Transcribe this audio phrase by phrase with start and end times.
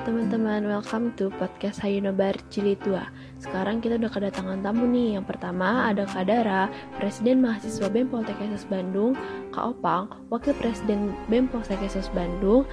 [0.00, 2.96] teman-teman, welcome to podcast Hayunobar Jilid 2
[3.36, 5.20] Sekarang kita udah kedatangan tamu nih.
[5.20, 9.12] Yang pertama ada Kak Dara, Presiden Mahasiswa BEM Poltekkes Bandung
[9.52, 12.64] Kak Opang, Wakil Presiden BEM Poltekkes Bandung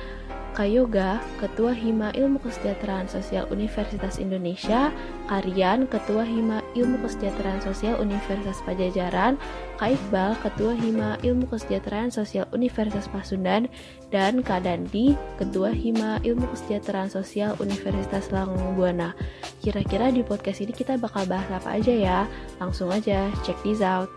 [0.57, 4.89] Kak Yoga, Ketua Hima Ilmu Kesejahteraan Sosial Universitas Indonesia,
[5.29, 9.37] Karian, Ketua Hima Ilmu Kesejahteraan Sosial Universitas Pajajaran,
[9.77, 13.69] Kak Iqbal, Ketua Hima Ilmu Kesejahteraan Sosial Universitas Pasundan,
[14.09, 19.13] dan Kak Dandi, Ketua Hima Ilmu Kesejahteraan Sosial Universitas Langbuana.
[19.61, 22.19] Kira-kira di podcast ini kita bakal bahas apa aja ya?
[22.57, 24.09] Langsung aja, check this out.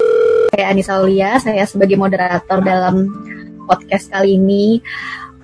[0.57, 3.13] Saya Anissa Aulia, saya sebagai moderator dalam
[3.69, 4.81] podcast kali ini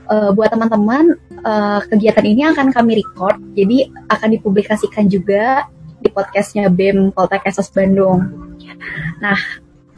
[0.09, 5.67] uh, buat teman-teman uh, kegiatan ini akan kami record jadi akan dipublikasikan juga
[6.01, 8.21] di podcastnya BEM Poltekkes Bandung.
[9.19, 9.39] Nah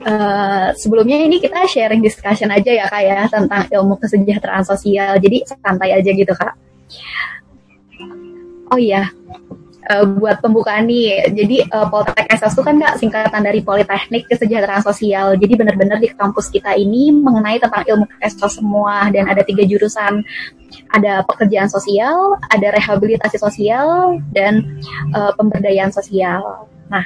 [0.03, 5.45] uh, sebelumnya ini kita sharing discussion aja ya kak ya tentang ilmu kesejahteraan sosial jadi
[5.47, 6.55] santai aja gitu kak.
[8.69, 9.09] Oh iya,
[9.89, 11.33] uh, buat pembukaan nih.
[11.33, 15.35] Jadi uh, Poltek SS itu kan nggak singkatan dari Politeknik Kesejahteraan Sosial.
[15.41, 20.23] Jadi benar-benar di kampus kita ini mengenai tentang ilmu kesehatan semua dan ada tiga jurusan.
[20.93, 24.81] Ada pekerjaan sosial, ada rehabilitasi sosial, dan
[25.17, 26.69] uh, pemberdayaan sosial.
[26.93, 27.05] Nah,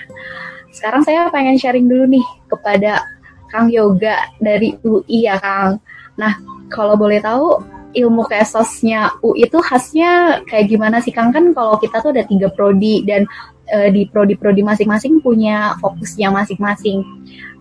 [0.75, 3.07] sekarang saya pengen sharing dulu nih kepada
[3.51, 5.79] Kang Yoga dari UI ya Kang.
[6.19, 6.39] Nah,
[6.73, 11.31] kalau boleh tahu ilmu kesosnya U itu khasnya kayak gimana sih Kang?
[11.31, 13.29] Kan kalau kita tuh ada tiga prodi dan
[13.73, 17.05] uh, di prodi-prodi masing-masing punya fokusnya masing-masing.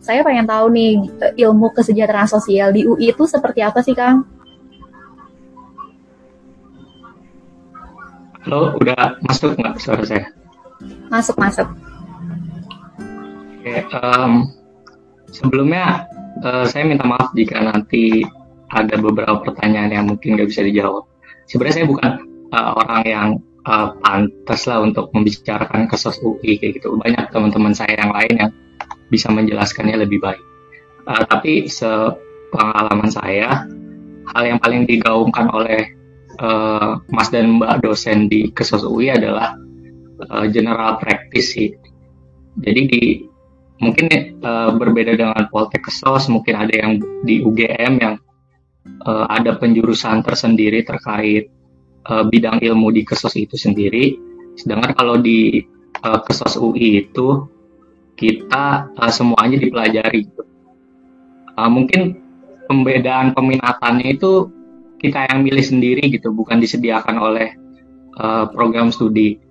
[0.02, 0.97] Saya pengen tahu nih
[1.37, 4.25] ilmu kesejahteraan sosial di UI itu seperti apa sih Kang?
[8.41, 10.25] Halo, udah masuk nggak suara saya?
[11.13, 11.69] Masuk, masuk.
[13.61, 14.49] Oke, um,
[15.29, 16.09] sebelumnya
[16.41, 18.25] uh, saya minta maaf jika nanti
[18.72, 21.03] ada beberapa pertanyaan yang mungkin nggak bisa dijawab.
[21.52, 22.11] Sebenarnya saya bukan
[22.55, 23.27] uh, orang yang
[23.67, 26.95] uh, pantas lah untuk membicarakan kasus UI kayak gitu.
[26.95, 28.52] Banyak teman-teman saya yang lain yang
[29.11, 30.42] bisa menjelaskannya lebih baik.
[31.04, 33.67] Uh, tapi sepengalaman saya,
[34.32, 35.92] hal yang paling digaungkan oleh
[36.39, 39.59] uh, Mas dan Mbak dosen di kasus UI adalah
[40.32, 41.76] uh, general practice sih.
[42.61, 43.03] Jadi di
[43.82, 44.08] mungkin
[44.45, 48.15] uh, berbeda dengan Poltek Kesos, mungkin ada yang di UGM yang
[48.86, 51.49] uh, ada penjurusan tersendiri terkait
[52.09, 54.17] uh, bidang ilmu di Kesos itu sendiri.
[54.58, 55.61] Sedangkan kalau di
[56.02, 57.45] uh, Kesos UI itu
[58.17, 60.27] kita uh, semuanya dipelajari.
[61.58, 62.17] Uh, mungkin
[62.70, 64.47] pembedaan peminatannya itu
[65.02, 67.58] kita yang milih sendiri gitu, bukan disediakan oleh
[68.21, 69.41] uh, program studi.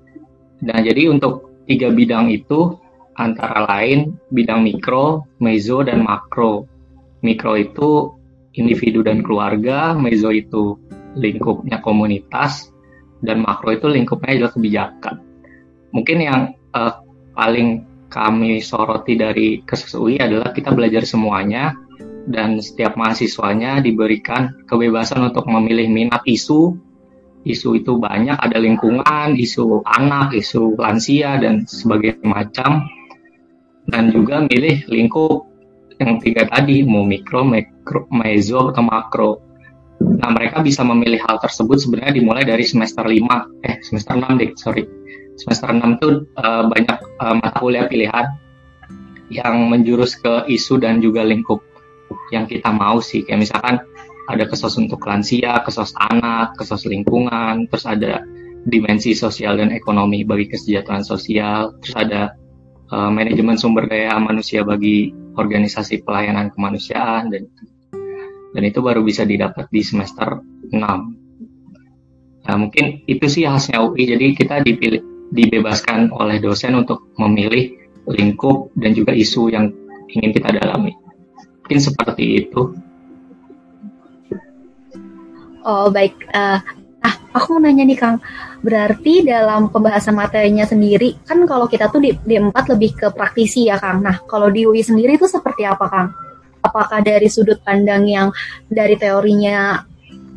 [0.62, 2.78] Nah, jadi untuk tiga bidang itu
[3.18, 6.70] antara lain bidang mikro, mezo, dan makro.
[7.20, 8.19] Mikro itu
[8.54, 10.78] individu dan keluarga, mezo itu
[11.14, 12.70] lingkupnya komunitas,
[13.22, 15.14] dan makro itu lingkupnya adalah kebijakan.
[15.90, 16.40] Mungkin yang
[16.74, 17.02] uh,
[17.34, 21.74] paling kami soroti dari kasus adalah kita belajar semuanya
[22.26, 26.74] dan setiap mahasiswanya diberikan kebebasan untuk memilih minat isu.
[27.40, 32.84] Isu itu banyak, ada lingkungan, isu anak, isu lansia, dan sebagainya macam.
[33.88, 35.49] Dan juga milih lingkup
[36.00, 39.30] yang tiga tadi mau mikro, mikro, mezo atau makro.
[40.00, 44.50] Nah mereka bisa memilih hal tersebut sebenarnya dimulai dari semester 5 eh semester 6 deh
[44.56, 44.84] sorry.
[45.36, 46.08] Semester 6 itu
[46.40, 48.32] uh, banyak uh, mata kuliah pilihan
[49.28, 51.60] yang menjurus ke isu dan juga lingkup
[52.32, 53.22] yang kita mau sih.
[53.22, 53.76] Kayak misalkan
[54.30, 58.24] ada kesos untuk lansia, kesos anak, kesos lingkungan, terus ada
[58.64, 62.22] dimensi sosial dan ekonomi bagi kesejahteraan sosial, terus ada
[62.92, 67.48] uh, manajemen sumber daya manusia bagi organisasi pelayanan kemanusiaan dan
[68.50, 70.74] dan itu baru bisa didapat di semester 6.
[72.40, 74.10] Nah, mungkin itu sih khasnya UI.
[74.10, 77.70] Jadi kita dipilih, dibebaskan oleh dosen untuk memilih
[78.10, 79.70] lingkup dan juga isu yang
[80.10, 80.90] ingin kita dalami.
[81.62, 82.74] Mungkin seperti itu.
[85.62, 86.58] Oh baik, uh,
[87.00, 88.20] Ah, aku mau nanya nih Kang,
[88.60, 93.68] berarti dalam pembahasan materinya sendiri, kan kalau kita tuh di, di 4 lebih ke praktisi
[93.68, 94.04] ya Kang.
[94.04, 96.08] Nah, kalau di UI sendiri itu seperti apa Kang?
[96.60, 98.28] Apakah dari sudut pandang yang
[98.68, 99.80] dari teorinya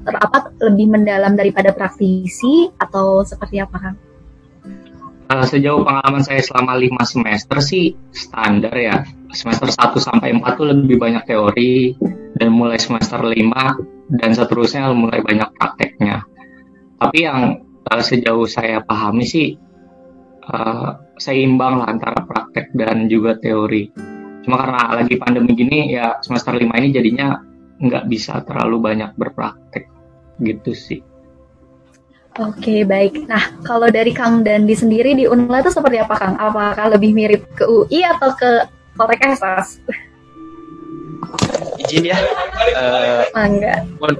[0.03, 3.95] apa lebih mendalam daripada praktisi atau seperti apa Kang?
[5.31, 9.03] Uh, sejauh pengalaman saya selama lima semester sih standar ya.
[9.33, 11.97] Semester 1 sampai 4 tuh lebih banyak teori
[12.37, 13.33] dan mulai semester 5
[14.13, 16.21] dan seterusnya mulai banyak prakteknya
[17.03, 17.59] tapi yang
[17.89, 19.57] uh, sejauh saya pahami sih
[20.50, 23.91] uh, seimbang lah antara praktek dan juga teori.
[24.44, 27.39] Cuma karena lagi pandemi gini ya semester lima ini jadinya
[27.80, 29.88] nggak bisa terlalu banyak berpraktek
[30.44, 31.01] gitu sih.
[32.41, 33.30] Oke, baik.
[33.30, 36.33] Nah, kalau dari Kang Dandi sendiri di Unla itu seperti apa, Kang?
[36.41, 38.65] Apakah lebih mirip ke UI atau ke
[39.21, 39.77] Esas?
[41.77, 42.18] Izin ya.
[42.74, 43.85] Uh, Enggak.
[44.01, 44.15] Mohon,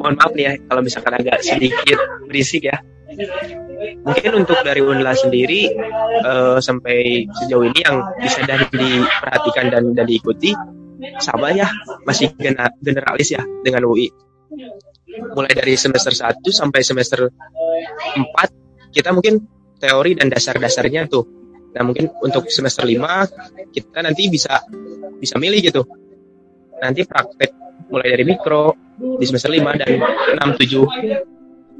[0.00, 2.80] mohon maaf nih ya kalau misalkan agak sedikit berisik ya.
[4.02, 5.74] Mungkin untuk dari Unla sendiri
[6.22, 10.54] uh, sampai sejauh ini yang bisa dari diperhatikan dan dan diikuti
[11.22, 11.70] sama ya
[12.06, 12.34] masih
[12.82, 14.10] generalis ya dengan UI
[15.34, 19.42] mulai dari semester 1 sampai semester 4 kita mungkin
[19.78, 21.24] teori dan dasar-dasarnya tuh.
[21.74, 24.58] Nah, mungkin untuk semester 5 kita nanti bisa
[25.18, 25.82] bisa milih gitu.
[26.82, 27.50] Nanti praktek
[27.88, 29.90] mulai dari mikro di semester 5 dan
[30.34, 31.37] 6 7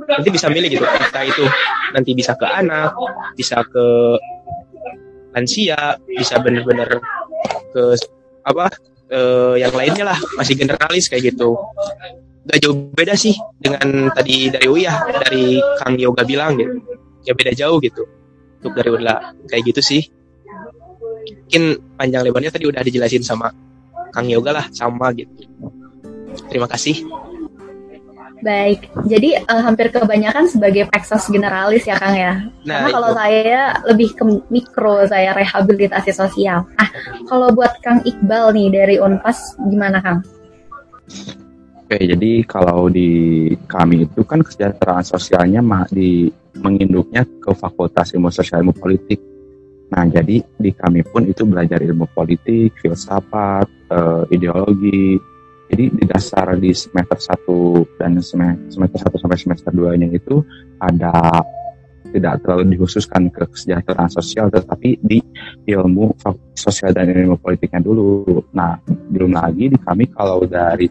[0.09, 0.85] nanti bisa milih gitu.
[0.85, 1.45] Kita itu
[1.93, 2.97] nanti bisa ke anak,
[3.37, 3.87] bisa ke
[5.37, 6.99] lansia, bisa bener-bener
[7.77, 7.83] ke
[8.49, 8.73] apa
[9.13, 10.19] eh, yang lainnya lah.
[10.41, 11.61] Masih generalis kayak gitu.
[12.49, 16.81] Gak jauh beda sih dengan tadi dari UI ya dari Kang Yoga bilang gitu.
[17.29, 18.09] Ya beda jauh gitu.
[18.59, 20.03] Untuk dari Unla kayak gitu sih.
[21.49, 23.53] Mungkin panjang lebarnya tadi udah dijelasin sama
[24.17, 25.45] Kang Yoga lah sama gitu.
[26.49, 27.28] Terima kasih
[28.39, 32.47] Baik, jadi uh, hampir kebanyakan sebagai peksos generalis ya Kang ya.
[32.63, 36.63] Nah, Karena kalau saya lebih ke mikro, saya rehabilitasi sosial.
[36.79, 36.87] Ah,
[37.27, 40.23] kalau buat Kang Iqbal nih dari Unpas gimana Kang?
[41.83, 46.31] Oke, jadi kalau di kami itu kan kesejahteraan sosialnya di
[46.61, 49.19] menginduknya ke Fakultas Ilmu Sosial Ilmu Politik.
[49.89, 55.17] Nah, jadi di kami pun itu belajar ilmu politik, filsafat, uh, ideologi.
[55.69, 60.41] Jadi di dasar di semester 1 dan semester 1 sampai semester 2-nya itu
[60.81, 61.45] ada
[62.09, 65.21] tidak terlalu dikhususkan ke kesejahteraan sosial tetapi di
[65.69, 66.17] ilmu
[66.57, 68.41] sosial dan ilmu politiknya dulu.
[68.57, 70.89] Nah, belum lagi di kami kalau dari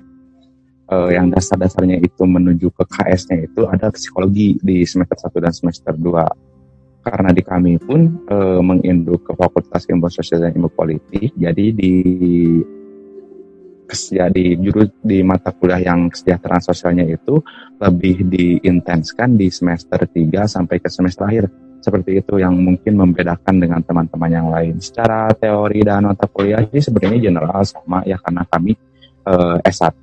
[0.93, 5.93] uh, yang dasar-dasarnya itu menuju ke KS-nya itu ada psikologi di semester 1 dan semester
[5.97, 7.01] 2.
[7.07, 11.93] Karena di kami pun uh, menginduk ke Fakultas Ilmu Sosial dan Ilmu Politik, jadi di
[14.35, 17.39] di juru di mata kuliah yang kesejahteraan sosialnya itu
[17.79, 21.47] lebih diintenskan di semester 3 sampai ke semester akhir.
[21.79, 24.81] Seperti itu yang mungkin membedakan dengan teman-teman yang lain.
[24.83, 28.75] Secara teori dan mata kuliah sih sebenarnya general sama ya karena kami
[29.23, 29.95] uh, S1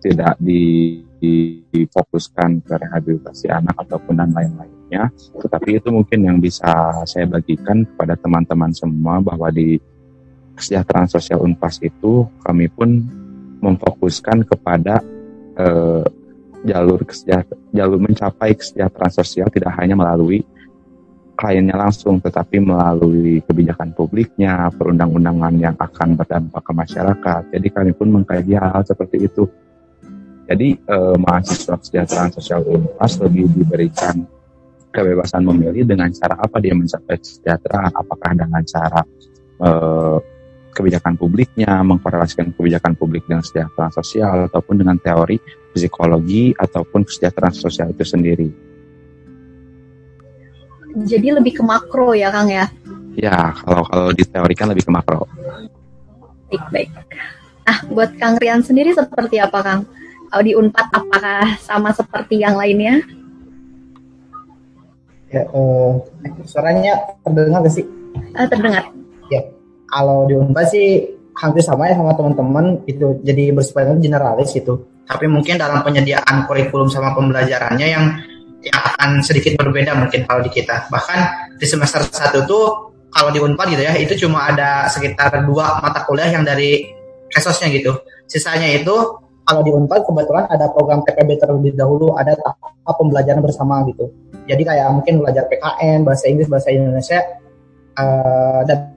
[0.00, 5.12] tidak difokuskan ke rehabilitasi anak ataupun dan lain-lainnya.
[5.38, 9.76] Tetapi itu mungkin yang bisa saya bagikan kepada teman-teman semua bahwa di
[10.56, 13.19] kesejahteraan sosial Unpas itu kami pun
[13.60, 15.04] memfokuskan kepada
[15.56, 16.04] eh,
[16.64, 17.00] jalur
[17.72, 20.44] jalur mencapai kesejahteraan sosial tidak hanya melalui
[21.40, 27.42] kliennya langsung, tetapi melalui kebijakan publiknya, perundang-undangan yang akan berdampak ke masyarakat.
[27.48, 29.48] Jadi kami pun mengkaji hal-hal seperti itu
[30.50, 34.26] jadi eh, mahasiswa kesejahteraan sosial UNPAS lebih diberikan
[34.90, 39.00] kebebasan memilih dengan cara apa dia mencapai kesejahteraan, apakah dengan cara
[39.62, 40.18] eh,
[40.80, 45.36] kebijakan publiknya, mengkorelasikan kebijakan publik dengan kesejahteraan sosial, ataupun dengan teori
[45.76, 48.48] psikologi ataupun kesejahteraan sosial itu sendiri.
[51.06, 52.66] Jadi lebih ke makro ya Kang ya?
[53.14, 55.30] Ya, kalau kalau diteorikan lebih ke makro.
[56.50, 56.90] Baik, baik.
[57.62, 59.82] Nah, buat Kang Rian sendiri seperti apa Kang?
[60.38, 63.02] di Unpad apakah sama seperti yang lainnya?
[65.30, 65.98] Ya, uh,
[66.46, 67.86] suaranya terdengar gak sih?
[68.34, 68.94] Uh, terdengar.
[69.90, 70.86] Kalau di Unpad sih
[71.34, 74.78] hampir sama ya sama teman-teman itu jadi bersifat generalis itu.
[75.06, 78.04] Tapi mungkin dalam penyediaan kurikulum sama pembelajarannya yang
[78.60, 80.86] yang akan sedikit berbeda mungkin kalau di kita.
[80.92, 81.18] Bahkan
[81.58, 82.64] di semester satu tuh
[83.10, 86.86] kalau di Unpad gitu ya, itu cuma ada sekitar dua mata kuliah yang dari
[87.26, 87.98] kesosnya gitu.
[88.30, 88.94] Sisanya itu
[89.42, 94.14] kalau di Unpad kebetulan ada program TPB terlebih dahulu, ada tahap pembelajaran bersama gitu.
[94.46, 97.18] Jadi kayak mungkin belajar PKN, bahasa Inggris, bahasa Indonesia,
[97.98, 98.94] uh, dan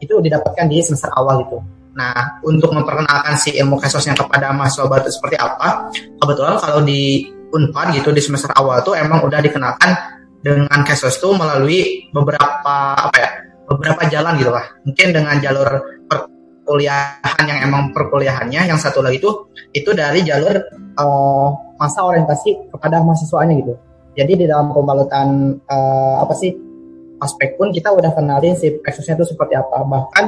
[0.00, 1.58] itu didapatkan di semester awal gitu.
[1.96, 5.88] Nah, untuk memperkenalkan si ilmu kesosnya kepada mahasiswa baru seperti apa,
[6.20, 9.96] kebetulan kalau di Unpad gitu di semester awal tuh emang udah dikenalkan
[10.44, 13.30] dengan kesos tuh melalui beberapa apa ya
[13.64, 14.66] beberapa jalan gitu lah.
[14.84, 15.68] Mungkin dengan jalur
[16.04, 16.28] per,
[16.66, 19.30] perkuliahan yang emang perkuliahannya, yang satu lagi itu
[19.70, 20.58] itu dari jalur
[20.98, 23.74] uh, masa orientasi kepada mahasiswanya gitu.
[24.18, 26.50] Jadi di dalam pembalutan uh, apa sih
[27.22, 29.84] aspek pun kita udah kenalin si prosesnya itu seperti apa.
[29.84, 30.24] Bahkan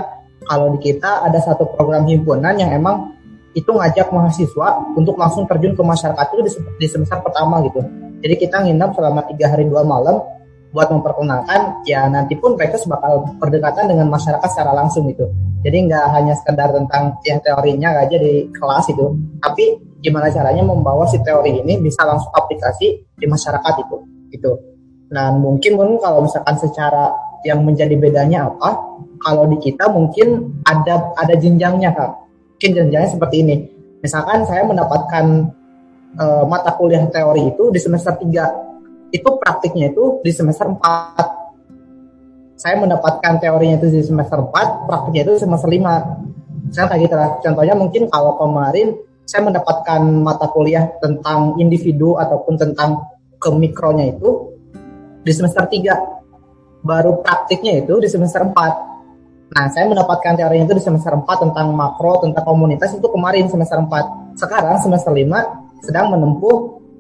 [0.48, 3.16] kalau di kita ada satu program himpunan yang emang
[3.52, 6.52] itu ngajak mahasiswa untuk langsung terjun ke masyarakat itu di,
[6.84, 7.82] di semester pertama gitu.
[8.18, 10.20] Jadi kita nginap selama tiga hari dua malam
[10.72, 15.24] buat memperkenalkan ya nanti pun mereka bakal berdekatan dengan masyarakat secara langsung gitu
[15.64, 21.08] jadi nggak hanya sekedar tentang ya teorinya aja di kelas itu tapi gimana caranya membawa
[21.08, 23.96] si teori ini bisa langsung aplikasi di masyarakat itu
[24.36, 24.50] itu
[25.08, 27.12] nah mungkin mungkin kalau misalkan secara
[27.46, 28.98] yang menjadi bedanya apa?
[29.18, 32.12] Kalau di kita mungkin ada ada jenjangnya kak.
[32.58, 33.56] Mungkin jenjangnya seperti ini.
[34.02, 35.50] Misalkan saya mendapatkan
[36.18, 40.78] uh, mata kuliah teori itu di semester 3 itu praktiknya itu di semester 4
[42.58, 47.30] saya mendapatkan teorinya itu di semester 4 praktiknya itu semester 5 saya kayak gitu lah
[47.40, 48.92] contohnya mungkin kalau kemarin
[49.24, 53.00] saya mendapatkan mata kuliah tentang individu ataupun tentang
[53.40, 54.57] ke mikronya itu
[55.28, 58.88] di semester 3 baru praktiknya itu di semester 4
[59.48, 63.80] Nah, saya mendapatkan teorinya itu di semester 4 tentang makro, tentang komunitas itu kemarin semester
[63.80, 64.36] 4.
[64.36, 65.24] Sekarang semester 5
[65.80, 66.56] sedang menempuh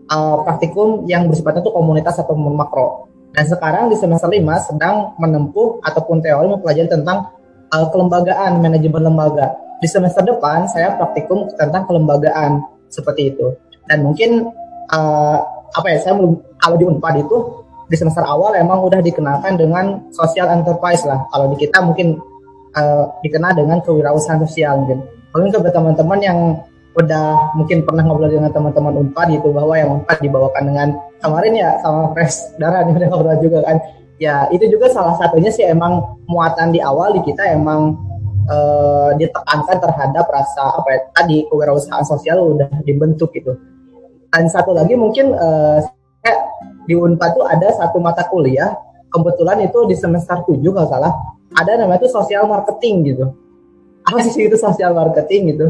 [0.08, 3.04] uh, praktikum yang bersifatnya itu komunitas atau makro.
[3.36, 4.40] Dan sekarang di semester 5
[4.72, 7.28] sedang menempuh ataupun teori mempelajari tentang
[7.68, 9.52] uh, kelembagaan, manajemen lembaga.
[9.78, 13.60] Di semester depan saya praktikum tentang kelembagaan seperti itu.
[13.84, 14.48] Dan mungkin
[14.88, 17.36] uh, apa ya, saya belum kalau di Unpad itu
[17.88, 21.24] di semester awal emang udah dikenalkan dengan social enterprise lah.
[21.32, 22.20] Kalau di kita mungkin
[22.76, 25.00] uh, dikenal dengan kewirausahaan sosial mungkin.
[25.32, 26.38] Mungkin ke teman-teman yang
[26.98, 30.88] udah mungkin pernah ngobrol dengan teman-teman Unpad gitu bahwa yang Unpad dibawakan dengan
[31.22, 33.76] kemarin ya sama Pres Darah nih udah ngobrol juga kan
[34.18, 37.94] ya itu juga salah satunya sih emang muatan di awal di kita emang
[38.50, 43.54] uh, ditekankan terhadap rasa apa ya tadi kewirausahaan sosial udah dibentuk gitu
[44.34, 45.78] dan satu lagi mungkin uh,
[46.88, 48.72] di Unpad tuh ada satu mata kuliah
[49.12, 51.12] kebetulan itu di semester 7 kalau salah
[51.52, 53.24] ada namanya itu sosial marketing gitu.
[54.04, 55.66] Apa sih itu sosial marketing gitu?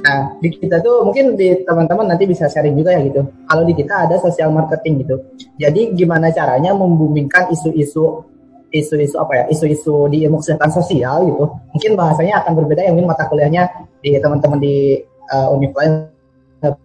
[0.00, 3.28] Nah, di kita tuh mungkin di teman-teman nanti bisa sharing juga ya gitu.
[3.28, 5.16] Kalau di kita ada sosial marketing gitu.
[5.60, 8.24] Jadi gimana caranya membumingkan isu-isu
[8.72, 11.44] isu-isu apa ya isu-isu di ilmu kesehatan sosial gitu.
[11.76, 13.68] Mungkin bahasanya akan berbeda yang mungkin mata kuliahnya
[14.00, 14.96] di teman-teman di
[15.28, 16.80] uh, universitas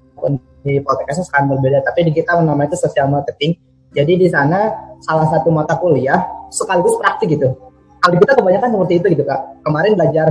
[0.68, 1.88] di Poltekkes akan berbeda.
[1.88, 3.56] Tapi di kita namanya itu sosial marketing
[3.98, 4.70] jadi di sana
[5.02, 6.22] salah satu mata kuliah
[6.54, 7.50] sekaligus praktik gitu.
[7.98, 9.42] Kalau kita kebanyakan seperti itu gitu kak.
[9.66, 10.28] Kemarin belajar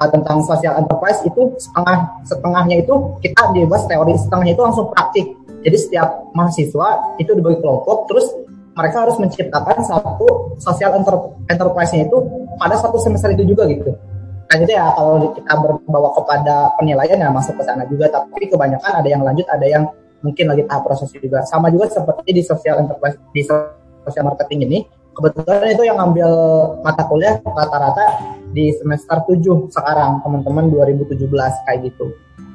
[0.00, 5.36] uh, tentang social enterprise itu setengah setengahnya itu kita dibahas teori setengahnya itu langsung praktik.
[5.60, 6.88] Jadi setiap mahasiswa
[7.20, 8.24] itu dibagi kelompok terus
[8.72, 11.12] mereka harus menciptakan satu social enter
[11.52, 12.16] enterprise-nya itu
[12.56, 13.92] pada satu semester itu juga gitu.
[14.48, 19.04] Nah itu ya kalau kita berbawa kepada penilaian ya masuk ke sana juga tapi kebanyakan
[19.04, 19.84] ada yang lanjut ada yang
[20.20, 24.78] mungkin lagi tahap proses juga sama juga seperti di social enterprise di social marketing ini
[25.16, 26.30] kebetulan itu yang ngambil
[26.80, 28.04] mata kuliah rata-rata
[28.50, 31.28] di semester 7 sekarang teman-teman 2017
[31.66, 32.10] kayak gitu.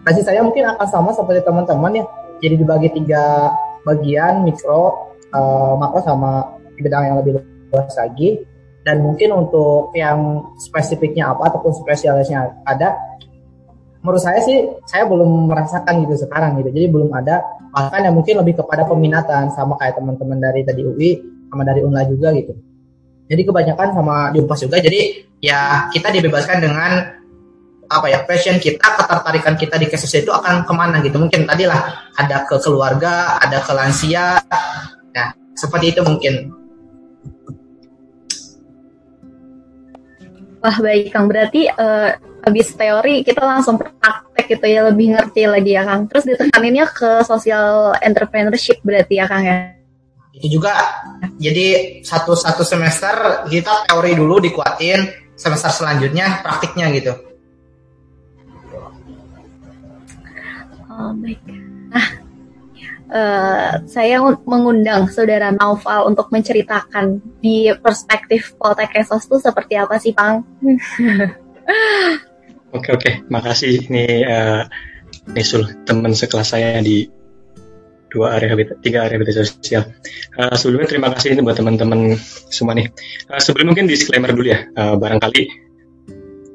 [0.06, 2.06] Kasih saya mungkin akan sama seperti teman-teman ya.
[2.44, 3.54] Jadi dibagi tiga
[3.88, 7.42] bagian mikro, uh, makro sama bidang yang lebih
[7.72, 8.44] luas lagi.
[8.86, 12.94] Dan mungkin untuk yang spesifiknya apa ataupun spesialisnya ada,
[14.06, 16.70] menurut saya sih saya belum merasakan gitu sekarang gitu.
[16.70, 17.42] Jadi belum ada.
[17.74, 21.18] Bahkan yang mungkin lebih kepada peminatan sama kayak teman-teman dari tadi UI
[21.50, 22.54] sama dari UNLA juga gitu.
[23.26, 24.78] Jadi kebanyakan sama di UNPAS juga.
[24.78, 26.92] Jadi ya kita dibebaskan dengan
[27.86, 31.70] apa ya passion kita ketertarikan kita di kasus itu akan ke mana gitu mungkin tadi
[31.70, 34.42] lah ada ke keluarga ada ke lansia
[35.14, 36.50] nah seperti itu mungkin
[40.66, 41.30] wah baik kang.
[41.30, 46.10] Berarti uh, habis teori kita langsung praktek gitu ya lebih ngerti lagi ya kang.
[46.10, 49.58] Terus ditekaninnya ke social entrepreneurship berarti ya kang ya?
[50.34, 50.74] Itu juga.
[51.38, 55.24] Jadi satu satu semester kita teori dulu dikuatin.
[55.36, 57.14] Semester selanjutnya praktiknya gitu.
[60.96, 61.44] Oh, baik.
[61.92, 62.25] Nah,
[63.16, 70.12] uh, saya mengundang saudara Naufal untuk menceritakan di perspektif Poltek Esos itu seperti apa sih,
[70.12, 70.44] Pang?
[72.76, 74.68] oke oke, makasih ini uh,
[75.32, 77.08] Nisul teman sekelas saya di
[78.12, 79.84] dua area tiga area habitat sosial.
[80.40, 82.16] Uh, sebelumnya terima kasih buat teman-teman
[82.52, 82.88] semua nih.
[83.28, 85.65] Uh, sebelum mungkin disclaimer dulu ya, uh, barangkali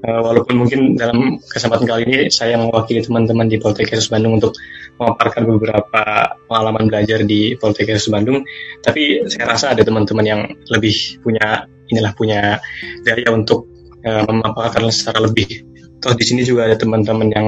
[0.04, 4.56] uh, walaupun mungkin dalam kesempatan kali ini saya mewakili teman-teman di Poltekkes Bandung untuk
[5.00, 6.02] memaparkan beberapa
[6.44, 8.44] pengalaman belajar di Poltekkes Bandung,
[8.84, 12.60] tapi saya rasa ada teman-teman yang lebih punya inilah punya
[13.02, 13.66] daya untuk
[14.04, 15.66] uh, memaparkan secara lebih.
[16.00, 17.46] Toh di sini juga ada teman-teman yang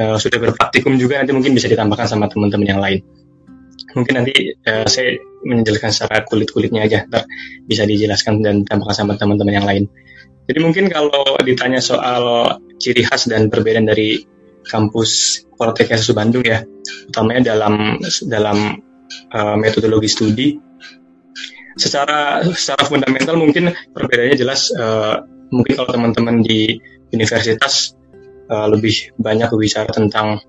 [0.00, 3.04] uh, sudah berpraktikum juga nanti mungkin bisa ditambahkan sama teman-teman yang lain
[3.94, 7.26] mungkin nanti uh, saya menjelaskan secara kulit-kulitnya aja, ntar
[7.64, 9.84] bisa dijelaskan dan tambahkan sama teman-teman yang lain.
[10.50, 14.18] Jadi mungkin kalau ditanya soal ciri khas dan perbedaan dari
[14.66, 16.66] kampus Politeknik Bandung ya,
[17.06, 18.58] utamanya dalam dalam
[19.30, 20.58] uh, metodologi studi,
[21.78, 25.22] secara secara fundamental mungkin perbedaannya jelas uh,
[25.54, 26.82] mungkin kalau teman-teman di
[27.14, 27.94] universitas
[28.50, 30.42] uh, lebih banyak berbicara tentang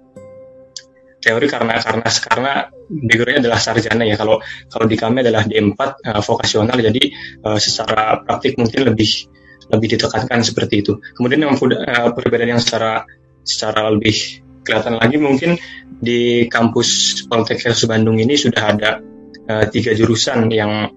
[1.22, 2.52] teori karena karena karena
[2.90, 4.18] backgroundnya adalah sarjana ya.
[4.18, 6.78] Kalau kalau di kami adalah D4 uh, vokasional.
[6.82, 7.14] Jadi
[7.46, 9.30] uh, secara praktik mungkin lebih
[9.72, 13.08] lebih ditekankan seperti itu kemudian yang uh, perbedaan yang secara
[13.42, 15.58] secara lebih kelihatan lagi mungkin
[15.90, 19.02] di kampus Poltekkes Bandung ini sudah ada
[19.50, 20.92] uh, tiga jurusan yang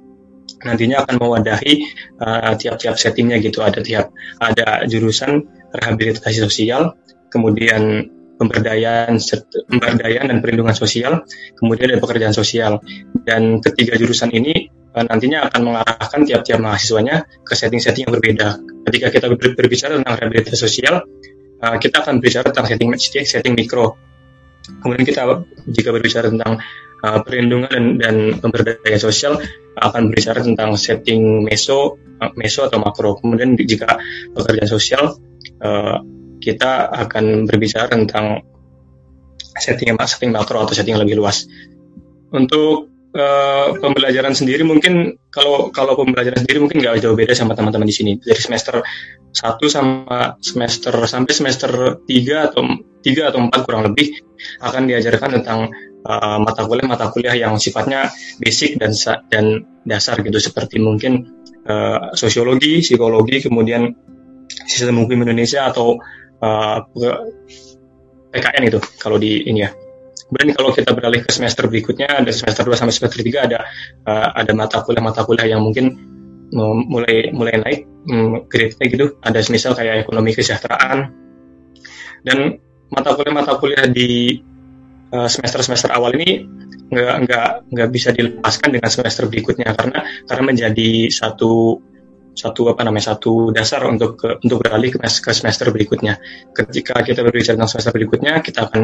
[0.64, 1.88] nantinya akan mewadahi
[2.60, 6.96] tiap-tiap uh, settingnya gitu ada tiap ada jurusan rehabilitasi sosial
[7.32, 9.18] kemudian pemberdayaan
[9.70, 11.22] pemberdayaan dan perlindungan sosial,
[11.58, 12.82] kemudian ada pekerjaan sosial.
[13.24, 14.68] Dan ketiga jurusan ini
[15.02, 18.62] nantinya akan mengarahkan tiap-tiap mahasiswanya ke setting-setting yang berbeda.
[18.86, 21.02] Ketika kita berbicara tentang rehabilitasi sosial,
[21.58, 22.94] uh, kita akan berbicara tentang setting
[23.26, 23.98] setting mikro.
[24.64, 25.22] Kemudian kita
[25.66, 26.62] jika berbicara tentang
[27.02, 29.42] uh, perlindungan dan, dan pemberdayaan sosial
[29.74, 31.98] akan berbicara tentang setting meso,
[32.38, 33.18] meso atau makro.
[33.18, 33.98] Kemudian jika
[34.30, 35.18] pekerjaan sosial
[36.44, 38.44] kita akan berbicara tentang
[39.56, 41.48] setting setting makro atau setting yang lebih luas.
[42.34, 47.86] Untuk uh, pembelajaran sendiri mungkin kalau kalau pembelajaran sendiri mungkin nggak jauh beda sama teman-teman
[47.88, 48.12] di sini.
[48.18, 51.70] Dari semester 1 sama semester sampai semester
[52.02, 52.62] 3 atau
[53.02, 54.14] 3 atau 4 kurang lebih
[54.60, 55.70] akan diajarkan tentang
[56.04, 58.92] uh, mata kuliah mata kuliah yang sifatnya basic dan
[59.30, 61.26] dan dasar gitu seperti mungkin
[61.66, 63.94] uh, sosiologi, psikologi, kemudian
[64.68, 65.98] sistem hukum Indonesia atau
[66.42, 66.78] uh,
[68.34, 69.83] PKN itu kalau di ini ya.
[70.34, 73.62] Kemudian kalau kita beralih ke semester berikutnya ada semester 2 sampai semester 3 ada
[74.02, 75.94] uh, ada mata kuliah-mata kuliah yang mungkin
[76.50, 79.06] um, mulai mulai naik um, grade-nya gitu.
[79.22, 80.98] Ada misal kayak ekonomi kesejahteraan
[82.26, 82.58] dan
[82.90, 84.42] mata kuliah-mata kuliah di
[85.14, 86.42] uh, semester-semester awal ini
[86.90, 91.78] nggak nggak nggak bisa dilepaskan dengan semester berikutnya karena karena menjadi satu
[92.34, 96.18] satu apa namanya satu dasar untuk ke, untuk beralih ke semester berikutnya.
[96.50, 98.82] Ketika kita berbicara tentang semester berikutnya, kita akan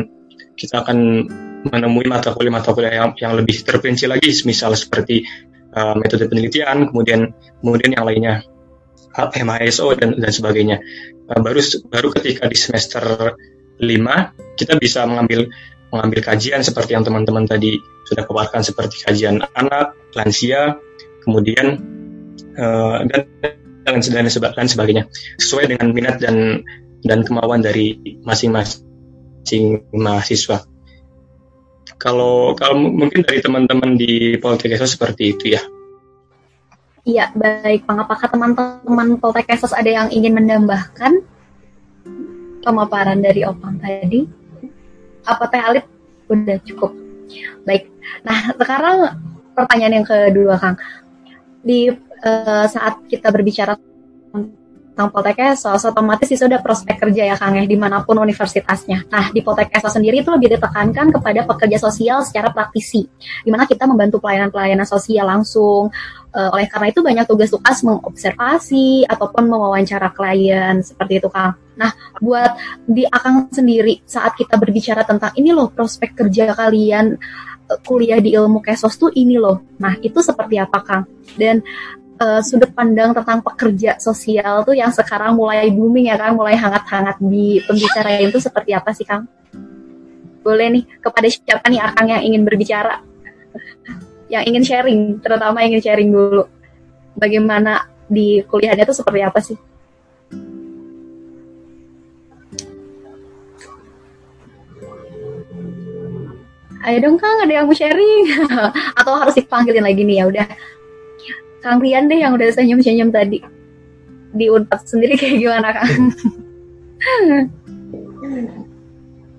[0.60, 1.24] kita akan
[1.72, 5.24] menemui mata kuliah mata kuliah yang, yang lebih terperinci lagi, misal seperti
[5.72, 7.32] uh, metode penelitian, kemudian
[7.64, 8.34] kemudian yang lainnya
[9.16, 10.76] MHSO dan dan sebagainya.
[11.32, 13.00] Uh, baru baru ketika di semester
[13.80, 15.48] 5 kita bisa mengambil
[15.90, 20.76] mengambil kajian seperti yang teman-teman tadi sudah paparkan seperti kajian anak, lansia,
[21.24, 21.80] kemudian
[22.60, 23.24] uh, dan,
[23.88, 25.08] dan sebagainya
[25.40, 26.62] sesuai dengan minat dan
[27.00, 27.96] dan kemauan dari
[28.28, 28.89] masing-masing
[29.94, 30.64] mahasiswa.
[32.00, 35.62] Kalau kalau mungkin dari teman-teman di Poltekkes seperti itu ya.
[37.04, 38.00] Iya, baik Bang.
[38.00, 41.20] Apakah teman-teman Poltekkes ada yang ingin menambahkan
[42.64, 44.24] pemaparan dari Opang tadi?
[45.24, 45.84] Apa Teh Alif
[46.28, 46.92] udah cukup?
[47.64, 47.88] Baik.
[48.24, 48.96] Nah, sekarang
[49.52, 50.76] pertanyaan yang kedua, Kang.
[51.60, 51.92] Di
[52.24, 53.76] uh, saat kita berbicara
[54.90, 59.06] tentang Poltekkes, otomatis itu ada prospek kerja ya Kang ya di mana pun universitasnya.
[59.08, 63.06] Nah di Poltekkes sendiri itu lebih ditekankan kepada pekerja sosial secara praktisi,
[63.40, 65.88] di mana kita membantu pelayanan-pelayanan sosial langsung.
[66.30, 71.58] Uh, oleh karena itu banyak tugas-tugas mengobservasi ataupun mewawancara klien seperti itu Kang.
[71.74, 71.90] Nah
[72.22, 72.54] buat
[72.86, 77.18] di Akang sendiri saat kita berbicara tentang ini loh prospek kerja kalian
[77.66, 79.74] eh, kuliah di ilmu kesos tuh ini loh.
[79.82, 81.02] Nah itu seperti apa Kang?
[81.34, 81.66] Dan
[82.20, 87.16] uh, sudut pandang tentang pekerja sosial tuh yang sekarang mulai booming ya kan, mulai hangat-hangat
[87.24, 89.24] di pembicaraan itu seperti apa sih Kang?
[90.44, 93.00] Boleh nih kepada siapa nih Akang yang ingin berbicara?
[94.30, 96.46] yang ingin sharing, terutama ingin sharing dulu.
[97.18, 99.58] Bagaimana di kuliahnya itu seperti apa sih?
[106.86, 108.30] Ayo dong Kang, ada yang mau sharing?
[109.02, 110.46] Atau harus dipanggilin lagi nih ya udah
[111.60, 113.40] Kang Rian deh yang udah senyum-senyum tadi.
[114.30, 116.02] Di Unpad sendiri kayak gimana Kang?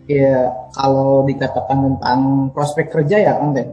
[0.10, 2.20] Iya, kalau dikatakan tentang
[2.52, 3.68] prospek kerja ya kan deh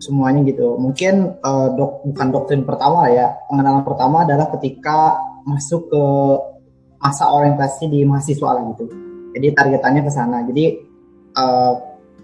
[0.00, 0.74] semuanya gitu.
[0.80, 3.36] Mungkin uh, dok bukan doktrin pertama ya.
[3.46, 6.04] Pengenalan pertama adalah ketika masuk ke
[7.02, 8.88] masa orientasi di mahasiswa lah gitu.
[9.36, 10.42] Jadi targetannya ke sana.
[10.48, 10.64] Jadi
[11.36, 11.74] uh,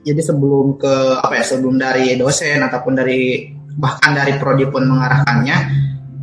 [0.01, 5.57] jadi sebelum ke apa ya sebelum dari dosen ataupun dari bahkan dari prodi pun mengarahkannya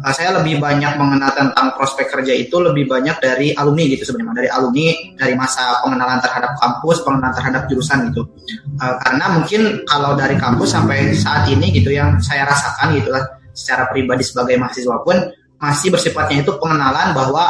[0.04, 4.46] uh, saya lebih banyak mengenal tentang prospek kerja itu lebih banyak dari alumni gitu sebenarnya
[4.46, 8.22] dari alumni dari masa pengenalan terhadap kampus pengenalan terhadap jurusan gitu
[8.84, 13.24] uh, karena mungkin kalau dari kampus sampai saat ini gitu yang saya rasakan gitu lah
[13.56, 15.16] secara pribadi sebagai mahasiswa pun
[15.56, 17.44] masih bersifatnya itu pengenalan bahwa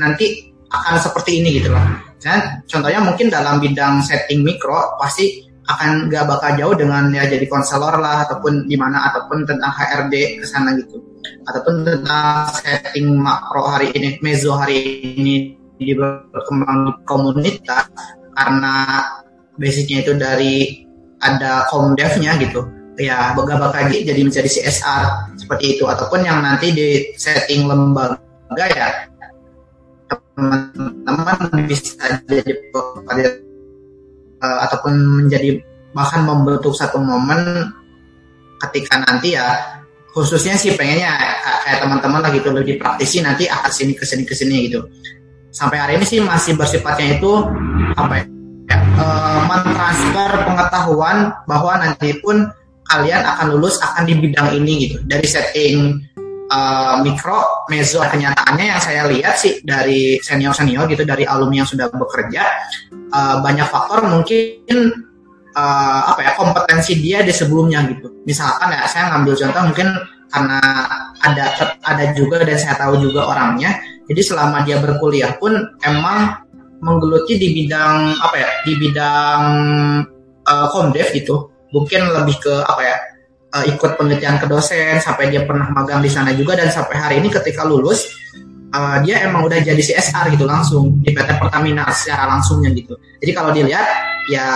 [0.00, 1.82] nanti akan seperti ini gitu loh.
[2.20, 7.46] Dan contohnya mungkin dalam bidang setting mikro pasti akan gak bakal jauh dengan ya jadi
[7.46, 10.98] konselor lah ataupun di mana ataupun tentang HRD ke sana gitu.
[11.46, 17.88] Ataupun tentang setting makro hari ini mezo hari ini di berkembang komunitas
[18.36, 19.04] karena
[19.56, 20.54] basicnya itu dari
[21.20, 22.66] ada komdevnya gitu.
[23.00, 25.84] Ya bagabak lagi jadi menjadi CSR seperti itu.
[25.88, 29.08] Ataupun yang nanti di setting lembaga ya
[30.36, 32.52] teman-teman bisa jadi
[34.40, 35.60] uh, ataupun menjadi
[35.92, 37.70] bahkan membentuk satu momen
[38.68, 39.56] ketika nanti ya
[40.10, 41.14] khususnya sih pengennya
[41.64, 44.82] kayak teman-teman lah gitu lebih praktisi nanti akan sini ke sini ke sini gitu.
[45.50, 47.32] Sampai hari ini sih masih bersifatnya itu
[47.98, 48.24] apa ya,
[48.98, 52.46] uh, mentransfer pengetahuan bahwa nanti pun
[52.90, 54.96] kalian akan lulus akan di bidang ini gitu.
[55.06, 55.98] Dari setting
[56.50, 61.70] uh, mikro mezo kenyataannya yang saya lihat sih dari senior senior gitu dari alumni yang
[61.70, 62.42] sudah bekerja
[63.14, 64.74] uh, banyak faktor mungkin
[65.54, 68.10] uh, apa ya kompetensi dia di sebelumnya gitu.
[68.26, 69.88] Misalkan ya saya ngambil contoh mungkin
[70.30, 70.58] karena
[71.26, 71.44] ada
[71.82, 76.38] ada juga dan saya tahu juga orangnya jadi selama dia berkuliah pun emang
[76.82, 79.42] menggeluti di bidang apa ya di bidang
[80.46, 81.50] uh, komdev gitu.
[81.70, 82.96] Mungkin lebih ke apa ya
[83.54, 87.14] uh, ikut penelitian ke dosen sampai dia pernah magang di sana juga dan sampai hari
[87.22, 88.06] ini ketika lulus
[88.74, 92.94] uh, dia emang udah jadi CSR gitu langsung di PT Pertamina secara langsungnya gitu.
[93.18, 93.86] Jadi kalau dilihat
[94.30, 94.46] ya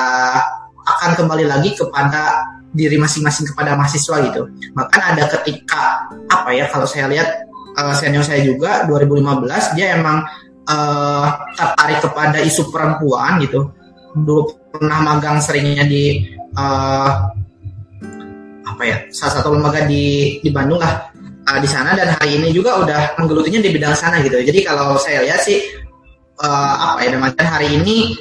[0.85, 4.51] akan kembali lagi kepada diri masing-masing kepada mahasiswa gitu.
[4.75, 7.47] Bahkan ada ketika apa ya kalau saya lihat
[7.79, 10.27] uh, senior saya juga 2015 dia emang
[10.67, 13.71] uh, tertarik kepada isu perempuan gitu.
[14.15, 17.31] Dulu pernah magang seringnya di uh,
[18.75, 21.15] apa ya salah satu lembaga di di Bandung lah
[21.47, 21.95] uh, di sana.
[21.95, 24.43] Dan hari ini juga udah menggelutinya di bidang sana gitu.
[24.43, 25.63] Jadi kalau saya lihat sih
[26.43, 28.19] uh, apa ya dan hari ini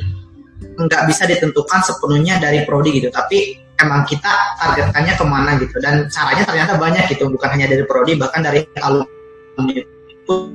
[0.74, 3.10] nggak bisa ditentukan sepenuhnya dari prodi gitu.
[3.10, 4.30] Tapi emang kita
[4.62, 5.76] targetkannya ke mana gitu.
[5.82, 7.28] Dan caranya ternyata banyak gitu.
[7.34, 9.82] Bukan hanya dari prodi bahkan dari alumni
[10.24, 10.48] pun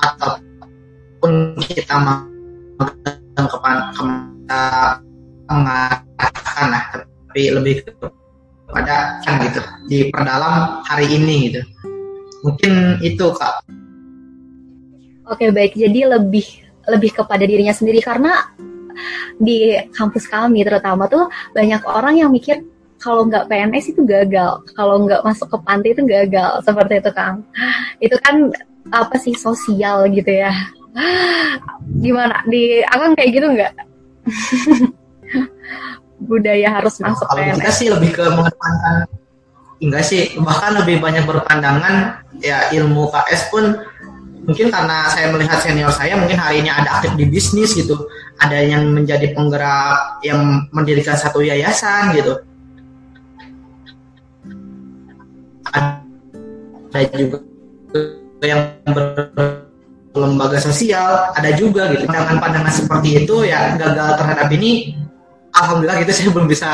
[0.00, 3.92] ataupun kita magang kepada
[5.44, 7.84] mengatakan lah tapi lebih
[8.74, 11.62] kepada kan gitu di perdalam hari ini gitu.
[12.42, 13.62] Mungkin itu kak.
[15.30, 15.78] Oke baik.
[15.78, 16.42] Jadi lebih
[16.90, 18.02] lebih kepada dirinya sendiri.
[18.02, 18.34] Karena
[19.38, 22.66] di kampus kami terutama tuh banyak orang yang mikir
[22.98, 27.46] kalau nggak PNS itu gagal, kalau nggak masuk ke panti itu gagal, seperti itu Kang.
[28.02, 28.50] Itu kan
[28.90, 30.50] apa sih sosial gitu ya?
[32.02, 32.42] Gimana?
[32.50, 33.72] Di Akang kayak gitu nggak?
[36.24, 37.56] budaya harus nah, masuk kalau PNS.
[37.60, 38.96] kita sih lebih ke mengedepankan
[39.84, 43.64] enggak sih bahkan lebih banyak berpandangan ya ilmu KS pun
[44.44, 47.96] mungkin karena saya melihat senior saya mungkin hari ini ada aktif di bisnis gitu
[48.40, 52.40] ada yang menjadi penggerak yang mendirikan satu yayasan gitu
[56.94, 57.38] ada juga
[58.44, 58.60] yang
[60.14, 64.94] berlembaga sosial ada juga gitu pandangan-pandangan seperti itu ya gagal terhadap ini
[65.54, 66.68] alhamdulillah gitu saya belum bisa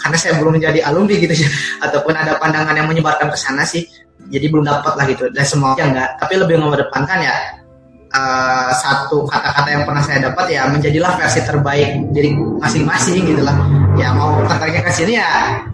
[0.00, 1.48] karena saya belum menjadi alumni gitu ya
[1.88, 3.88] ataupun ada pandangan yang menyebarkan ke sana sih
[4.30, 5.30] jadi belum dapat lah gitu.
[5.30, 7.34] Dan semuanya enggak tapi lebih mengedepankan ya
[8.12, 13.56] uh, satu kata-kata yang pernah saya dapat ya menjadilah versi terbaik diri masing-masing gitu lah.
[13.96, 15.28] Ya mau tertariknya ke sini ya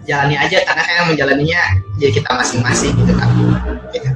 [0.07, 1.61] jalani aja karena saya menjalaninya
[1.99, 3.29] jadi kita masing-masing gitu kan
[3.91, 4.09] gitu.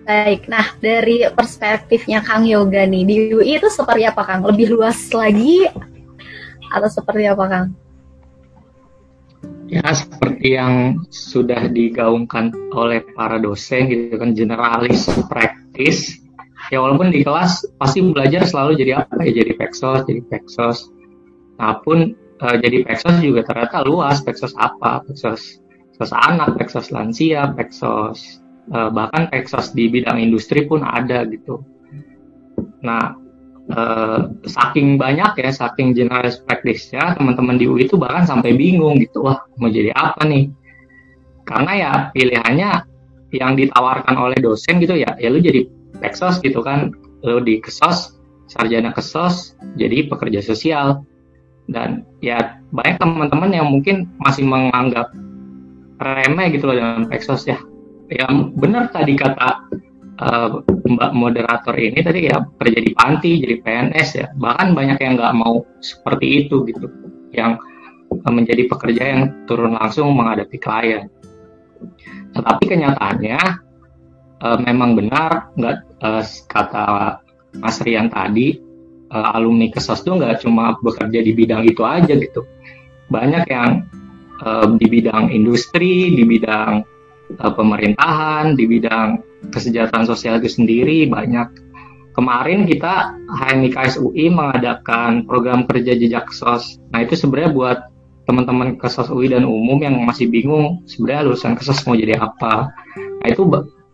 [0.00, 4.40] Baik, nah dari perspektifnya Kang Yoga nih di UI itu seperti apa Kang?
[4.48, 5.68] Lebih luas lagi
[6.72, 7.66] atau seperti apa Kang?
[9.70, 16.18] Ya seperti yang sudah digaungkan oleh para dosen gitu kan generalis praktis.
[16.72, 20.90] Ya walaupun di kelas pasti belajar selalu jadi apa ya jadi peksos, jadi peksos.
[21.60, 24.24] Nah pun uh, jadi peksos juga ternyata luas.
[24.26, 25.06] Peksos apa?
[25.06, 25.62] Peksos,
[25.94, 31.62] peksos anak, peksos lansia, peksos uh, bahkan eksos di bidang industri pun ada gitu.
[32.80, 33.18] Nah,
[33.74, 39.26] uh, saking banyak ya, saking general practice-nya, teman-teman di UI itu bahkan sampai bingung gitu,
[39.26, 40.48] wah mau jadi apa nih?
[41.44, 42.70] Karena ya pilihannya
[43.34, 45.66] yang ditawarkan oleh dosen gitu ya, ya lu jadi
[46.02, 46.94] eksos gitu kan,
[47.26, 48.18] lu di kesos,
[48.50, 51.02] sarjana kesos, jadi pekerja sosial.
[51.70, 55.14] Dan ya banyak teman-teman yang mungkin masih menganggap
[56.02, 57.62] remeh gitu loh dalam eksos ya
[58.10, 59.70] yang benar tadi kata
[60.18, 64.26] uh, Mbak moderator ini tadi ya kerja di panti jadi PNS ya.
[64.34, 66.90] Bahkan banyak yang nggak mau seperti itu gitu.
[67.30, 67.62] Yang
[68.10, 71.06] uh, menjadi pekerja yang turun langsung menghadapi klien.
[72.34, 73.40] Tetapi kenyataannya
[74.42, 76.84] uh, memang benar nggak uh, kata
[77.62, 78.58] Mas Rian tadi
[79.14, 82.42] uh, alumni kesos itu nggak cuma bekerja di bidang itu aja gitu.
[83.10, 83.72] Banyak yang
[84.80, 86.80] di bidang industri di bidang
[87.38, 89.22] uh, pemerintahan di bidang
[89.54, 91.46] kesejahteraan sosial itu sendiri banyak
[92.18, 96.82] kemarin kita HMIKS UI mengadakan program kerja jejak sos.
[96.90, 97.78] Nah itu sebenarnya buat
[98.26, 102.70] teman-teman kesos UI dan umum yang masih bingung sebenarnya lulusan kesos mau jadi apa.
[102.94, 103.42] Nah itu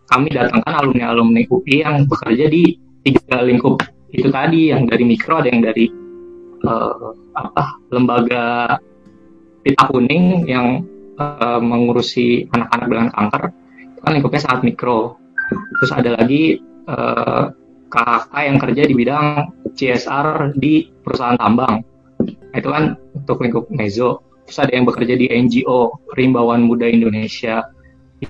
[0.07, 3.79] kami datangkan alumni-alumni UI yang bekerja di tiga lingkup
[4.11, 5.91] itu tadi yang dari mikro ada yang dari
[6.63, 8.77] uh, apa lembaga
[9.63, 10.83] pita kuning yang
[11.17, 13.43] uh, mengurusi anak-anak dengan kanker
[13.83, 15.17] itu kan lingkupnya sangat mikro
[15.81, 17.51] terus ada lagi uh,
[17.87, 19.27] kakak yang kerja di bidang
[19.77, 21.83] CSR di perusahaan tambang.
[22.25, 24.23] Nah, itu kan untuk lingkup mezo.
[24.47, 27.67] Terus ada yang bekerja di NGO Rimbawan Muda Indonesia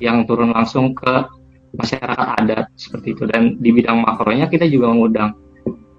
[0.02, 1.30] yang turun langsung ke
[1.78, 3.24] masyarakat adat seperti itu.
[3.30, 5.38] Dan di bidang makronya kita juga mengundang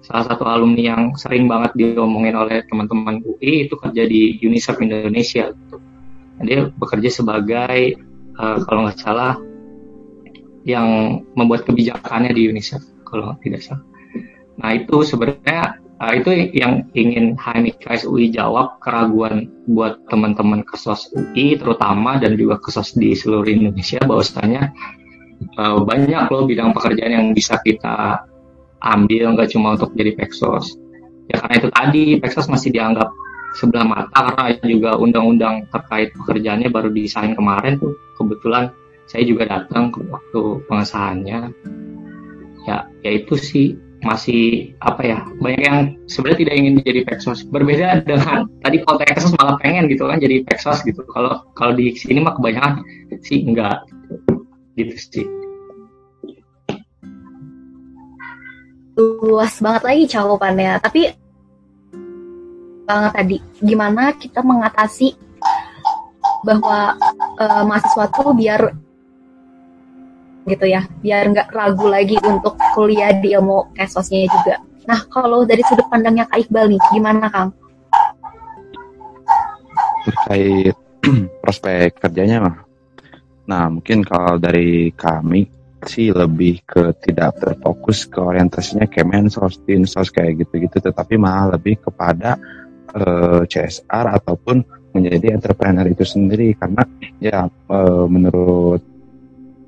[0.03, 5.51] salah satu alumni yang sering banget diomongin oleh teman-teman UI itu kerja di UNICEF Indonesia.
[6.43, 7.99] Dia bekerja sebagai
[8.39, 9.35] uh, kalau nggak salah
[10.67, 13.83] yang membuat kebijakannya di UNICEF kalau tidak salah.
[14.59, 21.59] Nah itu sebenarnya uh, itu yang ingin HMIKS UI jawab keraguan buat teman-teman kesos UI
[21.59, 24.71] terutama dan juga kesos di seluruh Indonesia bahwasanya
[25.59, 28.23] uh, banyak loh bidang pekerjaan yang bisa kita
[28.79, 30.79] ambil nggak cuma untuk jadi peksos.
[31.29, 33.11] Ya karena itu tadi peksos masih dianggap
[33.57, 37.95] sebelah mata karena juga undang-undang terkait pekerjaannya baru disain kemarin tuh.
[38.19, 38.69] Kebetulan
[39.09, 41.39] saya juga datang ke waktu pengesahannya.
[42.67, 48.07] Ya ya itu sih masih apa ya banyak yang sebenarnya tidak ingin menjadi peksos berbeda
[48.07, 51.01] dengan tadi kalau peksos malah pengen gitu kan jadi peksos gitu.
[51.09, 52.85] Kalau kalau di sini mah kebanyakan
[53.25, 53.83] sih enggak.
[54.77, 55.25] Gitu sih.
[58.99, 60.79] Luas banget lagi cakupannya.
[60.83, 61.28] Tapi
[62.89, 65.13] banget tadi gimana kita mengatasi
[66.41, 66.97] bahwa
[67.37, 68.73] uh, mahasiswa tuh biar
[70.49, 74.57] gitu ya biar nggak ragu lagi untuk kuliah di ilmu kesosnya juga.
[74.89, 77.53] Nah kalau dari sudut pandangnya Kak Iqbal nih gimana Kang?
[80.09, 80.73] Terkait
[81.45, 82.57] prospek kerjanya mah
[83.49, 85.49] nah mungkin kalau dari kami
[85.85, 92.37] sih lebih ke tidak terfokus ke orientasinya Kemensos, Dinsos kayak gitu-gitu tetapi malah lebih kepada
[92.95, 96.81] uh, eh, CSR ataupun menjadi entrepreneur itu sendiri karena
[97.21, 98.81] ya uh, menurut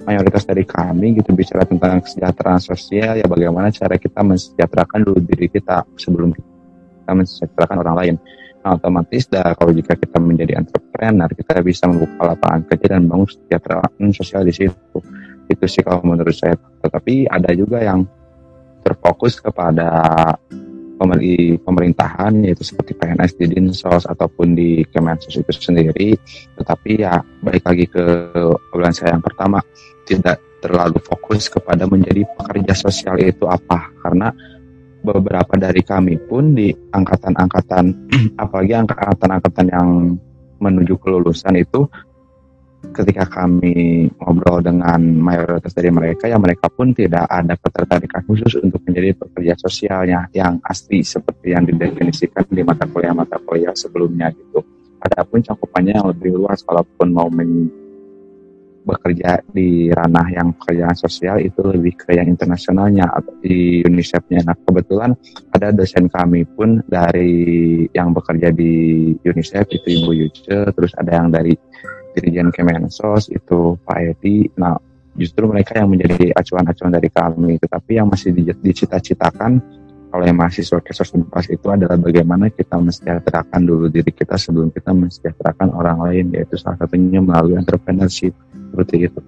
[0.02, 5.46] mayoritas dari kami gitu bicara tentang kesejahteraan sosial ya bagaimana cara kita mensejahterakan dulu diri
[5.46, 8.16] kita sebelum kita mensejahterakan orang lain.
[8.62, 13.26] Nah, otomatis dah kalau jika kita menjadi entrepreneur kita bisa membuka lapangan kerja dan bangun
[13.26, 14.98] kesejahteraan sosial di situ.
[15.50, 16.54] Itu sih kalau menurut saya.
[16.58, 18.06] Tetapi ada juga yang
[18.86, 19.90] terfokus kepada
[21.62, 26.14] pemerintahan yaitu seperti PNS di Dinsos ataupun di Kemensos itu sendiri.
[26.58, 28.04] Tetapi ya balik lagi ke
[28.70, 29.62] obrolan saya yang pertama
[30.06, 33.90] tidak terlalu fokus kepada menjadi pekerja sosial itu apa.
[34.02, 34.30] Karena
[35.02, 37.86] beberapa dari kami pun di angkatan-angkatan
[38.44, 39.90] apalagi angkatan-angkatan yang
[40.62, 41.90] menuju kelulusan itu
[42.90, 48.82] ketika kami ngobrol dengan mayoritas dari mereka, ya mereka pun tidak ada ketertarikan khusus untuk
[48.90, 54.66] menjadi pekerja sosialnya yang asli seperti yang didefinisikan di mata kuliah-mata kuliah sebelumnya gitu.
[55.02, 57.70] Adapun cakupannya yang lebih luas, kalaupun mau men
[58.82, 64.42] bekerja di ranah yang pekerjaan sosial itu lebih ke yang internasionalnya atau di UNICEF-nya.
[64.42, 65.14] Nah kebetulan
[65.54, 68.74] ada dosen kami pun dari yang bekerja di
[69.22, 71.54] UNICEF itu Ibu Yuce, terus ada yang dari
[72.16, 74.48] Dirjen Kemensos itu Pak Edi.
[74.60, 74.76] Nah,
[75.16, 77.60] justru mereka yang menjadi acuan-acuan dari kami.
[77.60, 84.12] Tetapi yang masih dicita-citakan oleh mahasiswa Kesos Unpas itu adalah bagaimana kita mensejahterakan dulu diri
[84.12, 89.22] kita sebelum kita mensejahterakan orang lain, yaitu salah satunya melalui entrepreneurship seperti itu.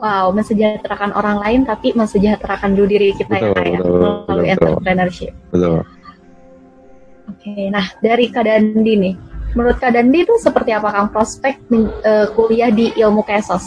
[0.00, 4.52] Wow, mensejahterakan orang lain tapi mensejahterakan dulu diri kita ya, betul, ya, betul, melalui betul,
[4.56, 5.32] entrepreneurship.
[5.52, 5.76] Betul.
[7.30, 9.12] Oke, nah dari keadaan ini
[9.54, 13.64] menurut Kak Dandi itu seperti apa Kang prospek uh, kuliah di ilmu kesos?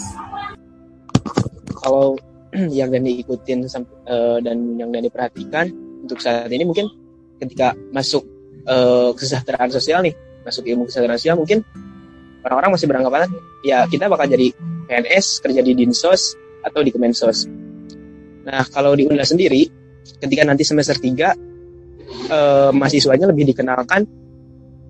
[1.83, 2.15] Kalau
[2.79, 5.69] yang Dandi ikutin uh, dan yang Dandi perhatikan
[6.03, 6.87] untuk saat ini mungkin
[7.39, 8.23] ketika masuk
[8.67, 10.15] uh, kesejahteraan sosial nih,
[10.47, 11.63] masuk ilmu kesejahteraan sosial mungkin
[12.43, 13.31] orang-orang masih beranggapan
[13.63, 14.51] ya kita bakal jadi
[14.87, 17.47] PNS kerja di Dinsos atau di Kemensos.
[18.43, 19.67] Nah, kalau di sendiri
[20.19, 21.07] ketika nanti semester 3
[22.27, 24.03] eh, mahasiswanya lebih dikenalkan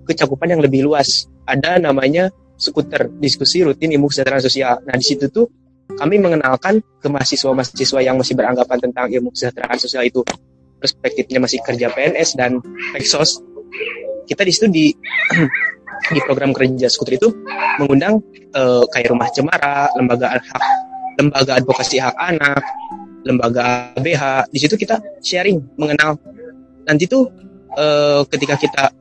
[0.04, 1.26] kecakupan yang lebih luas.
[1.44, 4.74] Ada namanya skuter diskusi rutin ilmu kesejahteraan sosial.
[4.86, 5.50] Nah di situ tuh
[5.98, 10.24] kami mengenalkan ke mahasiswa-mahasiswa yang masih beranggapan tentang ilmu kesejahteraan sosial itu
[10.80, 12.60] perspektifnya masih kerja PNS dan
[12.92, 13.40] Peksos.
[14.24, 14.92] Kita di situ di
[16.14, 17.28] di program kerja skuter itu
[17.80, 18.20] mengundang
[18.56, 20.64] uh, kayak rumah cemara, lembaga hak
[21.14, 22.62] lembaga advokasi hak anak,
[23.24, 26.18] lembaga ABH di situ kita sharing mengenal
[26.84, 27.30] nanti tuh
[27.78, 28.92] uh, ketika kita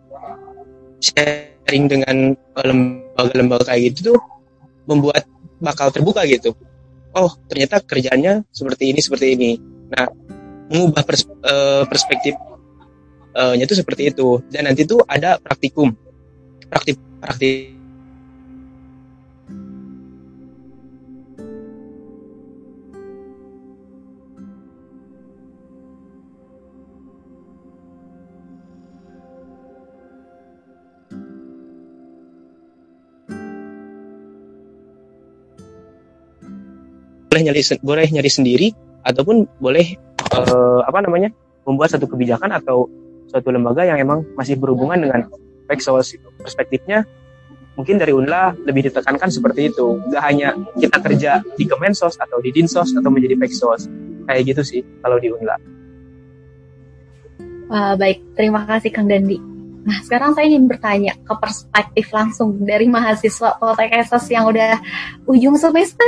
[1.04, 4.20] sharing dengan lembaga-lembaga kayak gitu tuh
[4.88, 5.28] membuat
[5.60, 6.56] bakal terbuka gitu.
[7.14, 9.52] Oh ternyata kerjanya seperti ini seperti ini.
[9.92, 10.08] Nah
[10.72, 12.34] mengubah pers uh, perspektif
[13.36, 14.40] uh, nya itu seperti itu.
[14.48, 15.92] Dan nanti tuh ada praktikum.
[16.72, 17.83] Praktik praktik
[37.34, 38.68] boleh nyari boleh nyari sendiri
[39.02, 39.98] ataupun boleh
[40.38, 41.34] uh, apa namanya
[41.66, 42.86] membuat satu kebijakan atau
[43.26, 45.26] suatu lembaga yang emang masih berhubungan dengan
[45.66, 47.10] Pexos perspektifnya
[47.74, 49.98] mungkin dari Unla lebih ditekankan seperti itu.
[50.14, 53.90] Nggak hanya kita kerja di Kemensos atau di Dinsos atau menjadi Pexos.
[54.30, 55.58] Kayak gitu sih kalau di Unla.
[57.74, 58.38] Wah, baik.
[58.38, 59.53] Terima kasih Kang Dandi
[59.84, 64.80] Nah, sekarang saya ingin bertanya ke perspektif langsung dari mahasiswa Poltekkes yang udah
[65.28, 66.08] ujung semester.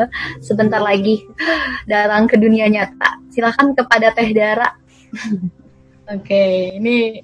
[0.46, 1.24] Sebentar lagi
[1.88, 3.24] datang ke dunia nyata.
[3.32, 4.68] Silakan kepada Teh Dara.
[6.06, 7.18] Oke, ini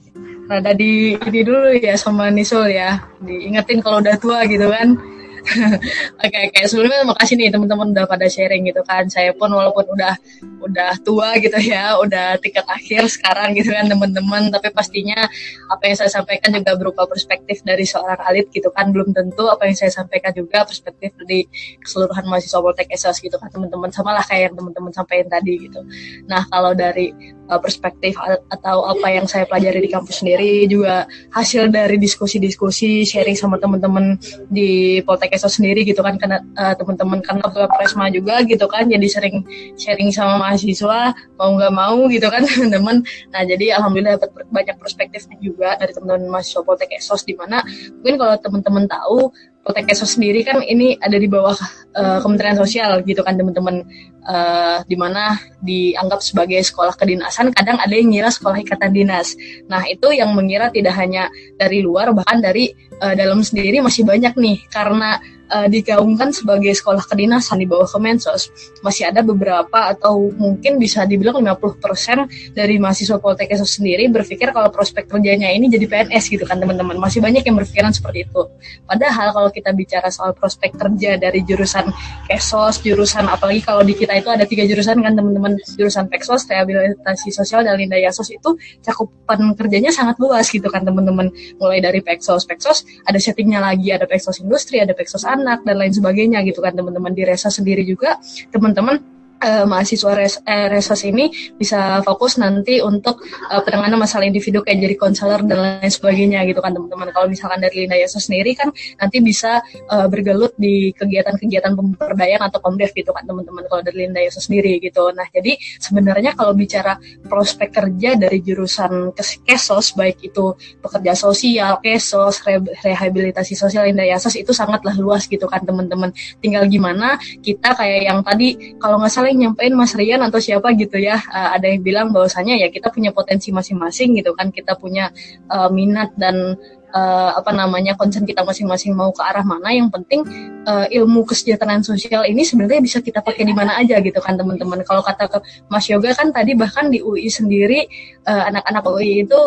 [0.51, 3.05] rada di ini dulu ya sama Nisul ya.
[3.21, 4.97] Diingetin kalau udah tua gitu kan.
[6.23, 6.61] Oke, oke.
[6.71, 9.11] Sebelumnya makasih nih teman-teman udah pada sharing gitu kan.
[9.11, 10.15] Saya pun walaupun udah
[10.63, 15.19] udah tua gitu ya, udah tingkat akhir sekarang gitu kan teman-teman, tapi pastinya
[15.67, 18.95] apa yang saya sampaikan juga berupa perspektif dari seorang alit gitu kan.
[18.95, 21.51] Belum tentu apa yang saya sampaikan juga perspektif dari
[21.83, 23.91] keseluruhan mahasiswa Poltek SS gitu kan teman-teman.
[23.91, 25.83] Sama lah kayak yang teman-teman sampaikan tadi gitu.
[26.31, 27.11] Nah, kalau dari
[27.51, 28.15] uh, perspektif
[28.49, 34.17] atau apa yang saya pelajari di kampus sendiri juga hasil dari diskusi-diskusi sharing sama teman-teman
[34.47, 37.41] di Poltek Keso sendiri gitu kan karena uh, teman-teman kan
[37.81, 39.41] Presma juga gitu kan jadi sering
[39.81, 43.01] sharing sama mahasiswa mau nggak mau gitu kan teman-teman.
[43.33, 47.65] Nah jadi alhamdulillah dapat banyak perspektif juga dari teman-teman mahasiswa Poltek Esos di mana
[48.05, 51.55] mungkin kalau teman-teman tahu Esos sendiri kan ini ada di bawah
[51.95, 53.87] uh, Kementerian Sosial gitu kan teman-teman.
[54.23, 55.35] Uh, di mana
[55.67, 59.35] dianggap sebagai sekolah kedinasan kadang ada yang ngira sekolah ikatan dinas.
[59.67, 61.27] Nah itu yang mengira tidak hanya
[61.59, 62.71] dari luar bahkan dari
[63.03, 64.63] uh, dalam sendiri masih banyak nih.
[64.71, 65.19] Karena
[65.53, 68.49] uh, digaungkan sebagai sekolah kedinasan di bawah Kemensos.
[68.81, 75.07] Masih ada beberapa atau mungkin bisa dibilang 50% dari mahasiswa Poltek sendiri berpikir kalau prospek
[75.07, 76.97] kerjanya ini jadi PNS gitu kan teman-teman.
[76.97, 78.49] Masih banyak yang berpikiran seperti itu.
[78.89, 81.93] Padahal kalau kita bicara soal prospek kerja dari jurusan
[82.25, 85.61] Kesos jurusan apalagi kalau di kita itu ada tiga jurusan kan teman-teman.
[85.77, 91.29] Jurusan Peksos rehabilitasi sosial dan Linda Yasos itu cakupan kerjanya sangat luas gitu kan teman-teman.
[91.61, 93.93] Mulai dari Peksos Peksos ada settingnya lagi.
[93.93, 96.73] Ada peksos industri ada peksos anak dan lain sebagainya gitu kan.
[96.73, 98.17] Teman-teman di resa sendiri juga
[98.49, 99.12] teman-teman
[99.43, 101.29] uh, mahasiswa res, eh, resos ini
[101.59, 106.63] bisa fokus nanti untuk uh, penanganan masalah individu kayak jadi konselor dan lain sebagainya gitu
[106.63, 107.11] kan teman-teman.
[107.11, 108.71] Kalau misalkan dari Linda Yasa sendiri kan
[109.03, 114.23] nanti bisa uh, bergelut di kegiatan-kegiatan pemberdayaan atau komdev gitu kan teman-teman kalau dari Linda
[114.23, 115.11] Yasa sendiri gitu.
[115.11, 122.45] Nah jadi sebenarnya kalau bicara prospek kerja dari jurusan kesos baik itu pekerja sosial, kesos,
[122.47, 126.15] re rehabilitasi sosial Linda Yasos itu sangatlah luas gitu kan teman-teman.
[126.39, 130.77] Tinggal gimana kita kayak yang tadi kalau nggak salah yang nyampein Mas Rian atau siapa
[130.77, 131.17] gitu ya.
[131.33, 134.53] Uh, ada yang bilang bahwasanya ya kita punya potensi masing-masing gitu kan.
[134.53, 135.09] Kita punya
[135.49, 136.61] uh, minat dan
[136.93, 139.73] uh, apa namanya konsen kita masing-masing mau ke arah mana.
[139.73, 140.21] Yang penting
[140.69, 144.85] uh, ilmu kesejahteraan sosial ini sebenarnya bisa kita pakai di mana aja gitu kan teman-teman.
[144.85, 145.39] Kalau kata ke
[145.73, 147.89] Mas Yoga kan tadi bahkan di UI sendiri
[148.29, 149.41] anak-anak uh, UI itu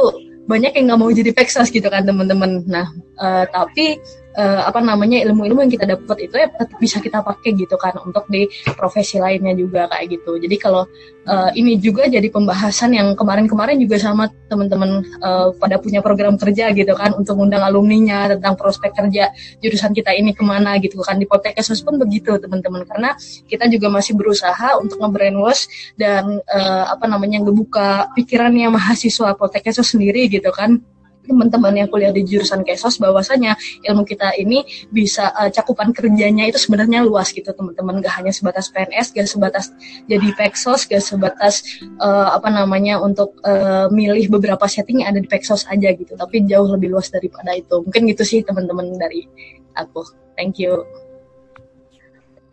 [0.46, 2.62] banyak yang nggak mau jadi peksas gitu kan teman-teman.
[2.70, 3.98] Nah, uh, tapi
[4.36, 7.96] uh, apa namanya ilmu-ilmu yang kita dapat itu ya tetap bisa kita pakai gitu kan
[8.04, 10.38] untuk di profesi lainnya juga kayak gitu.
[10.38, 10.84] Jadi kalau
[11.26, 16.72] uh, ini juga jadi pembahasan yang kemarin-kemarin juga sama teman-teman uh, pada punya program kerja
[16.76, 19.32] gitu kan untuk undang alumninya tentang prospek kerja
[19.64, 21.18] jurusan kita ini ke mana gitu kan.
[21.18, 23.16] Di Poltekkes pun begitu teman-teman karena
[23.48, 30.28] kita juga masih berusaha untuk nge-brainwash dan uh, apa namanya ngebuka pikirannya mahasiswa Poltekkes sendiri
[30.32, 30.82] gitu kan
[31.26, 36.58] teman-teman yang kuliah di jurusan kesos bahwasanya ilmu kita ini bisa uh, cakupan kerjanya itu
[36.62, 38.00] sebenarnya luas gitu teman-teman.
[38.00, 39.66] Gak hanya sebatas PNS gak sebatas
[40.06, 41.66] jadi peksos gak sebatas
[42.00, 46.46] uh, apa namanya untuk uh, milih beberapa setting yang ada di peksos aja gitu tapi
[46.46, 47.82] jauh lebih luas daripada itu.
[47.84, 49.28] Mungkin gitu sih teman-teman dari
[49.76, 50.06] aku.
[50.36, 51.05] Thank you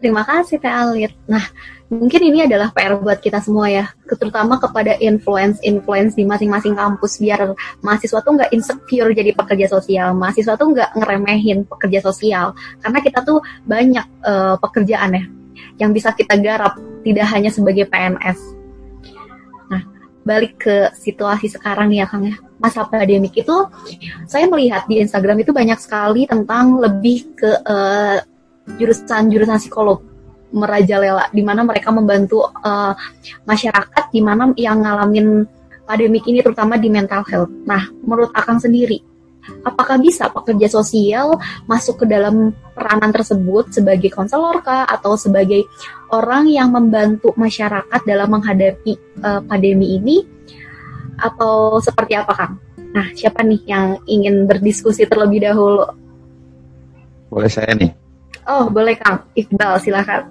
[0.03, 1.15] Terima kasih Teh Alit.
[1.31, 1.47] Nah,
[1.87, 7.55] mungkin ini adalah PR buat kita semua ya, terutama kepada influence-influence di masing-masing kampus biar
[7.87, 12.51] mahasiswa tuh nggak insecure jadi pekerja sosial, mahasiswa tuh nggak ngeremehin pekerja sosial,
[12.83, 15.25] karena kita tuh banyak uh, pekerjaan ya
[15.79, 16.75] yang bisa kita garap
[17.07, 18.39] tidak hanya sebagai PNS.
[19.71, 19.83] Nah,
[20.27, 22.35] balik ke situasi sekarang nih ya Kang ya.
[22.59, 23.57] Masa pandemik itu
[24.27, 28.19] saya melihat di Instagram itu banyak sekali tentang lebih ke uh,
[28.67, 30.03] jurusan-jurusan psikolog
[30.53, 32.93] merajalela di mana mereka membantu uh,
[33.49, 35.49] masyarakat di mana yang ngalamin
[35.89, 37.51] pandemik ini terutama di mental health.
[37.65, 39.03] Nah, menurut Akang sendiri,
[39.67, 41.35] apakah bisa pekerja sosial
[41.67, 45.67] masuk ke dalam peranan tersebut sebagai konselor kah atau sebagai
[46.13, 48.93] orang yang membantu masyarakat dalam menghadapi
[49.25, 50.17] uh, pandemi ini
[51.19, 52.55] atau seperti apa Kang?
[52.93, 55.89] Nah, siapa nih yang ingin berdiskusi terlebih dahulu?
[57.33, 58.02] Boleh saya nih.
[58.47, 59.23] Oh, boleh Kang.
[59.39, 60.23] Iqbal, silakan.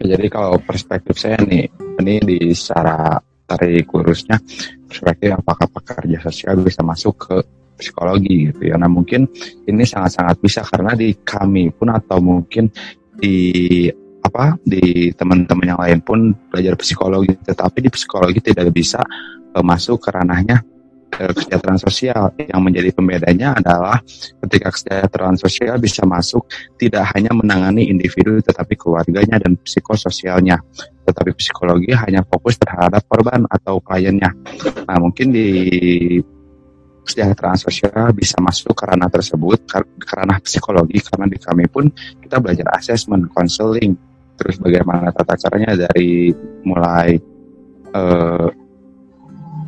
[0.00, 1.68] Jadi kalau perspektif saya nih,
[2.00, 4.40] ini di secara tarik lurusnya,
[4.88, 7.36] perspektif apakah pekerja sosial bisa masuk ke
[7.76, 8.78] psikologi gitu ya.
[8.78, 9.26] Nah mungkin
[9.66, 12.70] ini sangat-sangat bisa karena di kami pun atau mungkin
[13.12, 13.90] di
[14.22, 19.02] apa di teman-teman yang lain pun belajar psikologi, tetapi di psikologi tidak bisa
[19.52, 20.62] uh, masuk ke ranahnya
[21.12, 22.32] kesejahteraan sosial.
[22.40, 24.00] Yang menjadi pembedanya adalah
[24.48, 26.48] ketika kesejahteraan sosial bisa masuk
[26.80, 30.56] tidak hanya menangani individu tetapi keluarganya dan psikososialnya.
[31.04, 34.32] Tetapi psikologi hanya fokus terhadap korban atau kliennya.
[34.88, 35.48] Nah, mungkin di
[37.02, 39.66] kesejahteraan sosial bisa masuk ke ranah tersebut
[39.98, 41.90] karena psikologi karena di kami pun
[42.22, 43.98] kita belajar asesmen, konseling,
[44.38, 46.30] terus bagaimana tata caranya dari
[46.62, 47.18] mulai
[47.90, 48.48] uh,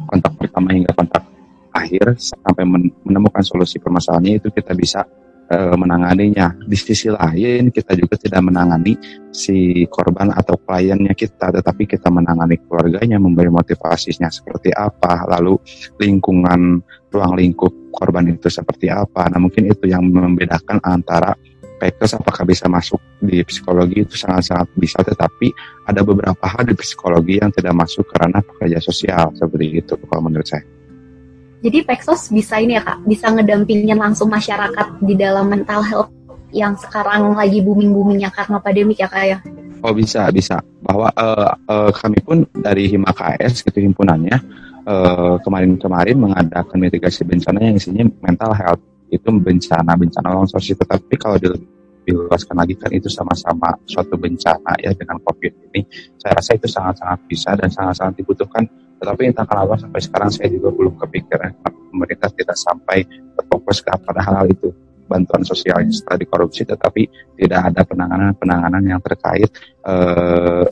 [0.06, 1.33] kontak pertama hingga kontak
[1.74, 2.62] akhir sampai
[3.02, 5.02] menemukan solusi permasalahannya itu kita bisa
[5.50, 6.54] e, menanganinya.
[6.64, 8.94] Di sisi lain kita juga tidak menangani
[9.34, 15.58] si korban atau kliennya kita, tetapi kita menangani keluarganya, memberi motivasinya seperti apa, lalu
[15.98, 16.78] lingkungan
[17.10, 19.26] ruang lingkup korban itu seperti apa.
[19.30, 21.34] Nah mungkin itu yang membedakan antara
[21.74, 25.50] PKS apakah bisa masuk di psikologi itu sangat-sangat bisa, tetapi
[25.90, 30.46] ada beberapa hal di psikologi yang tidak masuk karena pekerja sosial seperti itu kalau menurut
[30.46, 30.73] saya.
[31.64, 36.12] Jadi Pexos bisa ini ya kak, bisa ngedampingin langsung masyarakat di dalam mental health
[36.52, 39.38] yang sekarang lagi booming-boomingnya karena pandemik ya kak ya?
[39.80, 40.60] Oh bisa bisa.
[40.84, 44.36] Bahwa uh, uh, kami pun dari Himakas gitu himpunannya
[44.84, 48.84] uh, kemarin-kemarin mengadakan mitigasi bencana yang isinya mental health.
[49.08, 51.40] Itu bencana bencana longsor sih tetapi kalau
[52.04, 55.80] diluaskan lagi kan itu sama-sama suatu bencana ya dengan COVID ini.
[56.20, 58.68] Saya rasa itu sangat-sangat bisa dan sangat-sangat dibutuhkan
[59.04, 61.52] tetapi entah kenapa sampai sekarang saya juga belum kepikiran
[61.92, 63.04] pemerintah tidak sampai
[63.36, 64.72] berfokus pada hal-hal itu
[65.04, 67.04] bantuan sosial setelah korupsi tetapi
[67.36, 69.52] tidak ada penanganan-penanganan yang terkait
[69.84, 70.64] eh,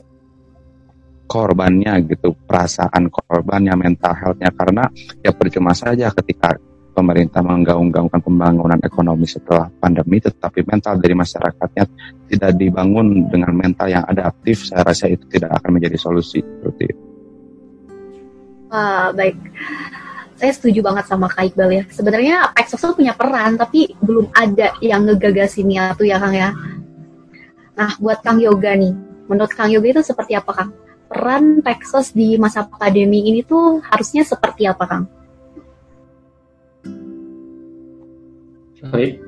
[1.29, 4.89] korbannya gitu perasaan korbannya mental healthnya karena
[5.21, 6.57] ya percuma saja ketika
[6.93, 11.85] pemerintah menggaung-gaungkan pembangunan ekonomi setelah pandemi tetapi mental dari masyarakatnya
[12.33, 17.12] tidak dibangun dengan mental yang adaptif saya rasa itu tidak akan menjadi solusi seperti itu.
[18.73, 19.37] Uh, baik,
[20.33, 21.83] saya setuju banget sama Kak Iqbal ya.
[21.93, 26.57] Sebenarnya Pexos tuh punya peran, tapi belum ada yang ngegagasinnya tuh ya Kang ya.
[27.77, 28.97] Nah, buat Kang Yoga nih,
[29.29, 30.69] menurut Kang Yoga itu seperti apa Kang?
[31.05, 35.05] Peran Pexos di masa pandemi ini tuh harusnya seperti apa Kang?
[38.81, 39.21] Sorry.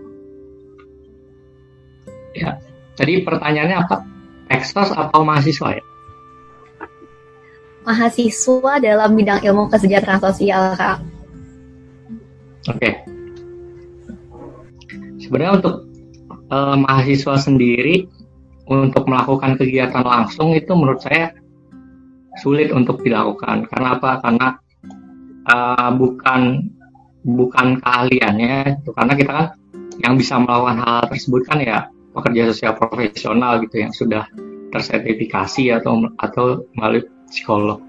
[2.33, 2.57] Ya,
[2.97, 4.01] tadi pertanyaannya apa?
[4.49, 5.85] Pexos atau mahasiswa ya?
[7.85, 10.97] Mahasiswa dalam bidang ilmu kesejahteraan sosial, Kak?
[12.65, 12.81] Oke.
[12.81, 12.93] Okay.
[15.21, 15.75] Sebenarnya untuk
[16.49, 18.09] uh, mahasiswa sendiri
[18.65, 21.33] untuk melakukan kegiatan langsung itu menurut saya
[22.41, 23.69] sulit untuk dilakukan.
[23.69, 24.11] Karena apa?
[24.21, 24.47] Karena
[25.49, 26.65] uh, bukan
[27.25, 29.47] bukan keahliannya, karena kita kan
[30.01, 31.79] yang bisa melakukan hal tersebut kan ya
[32.13, 34.29] pekerja sosial profesional gitu yang sudah
[34.69, 37.83] tersertifikasi atau atau melalui psikolog.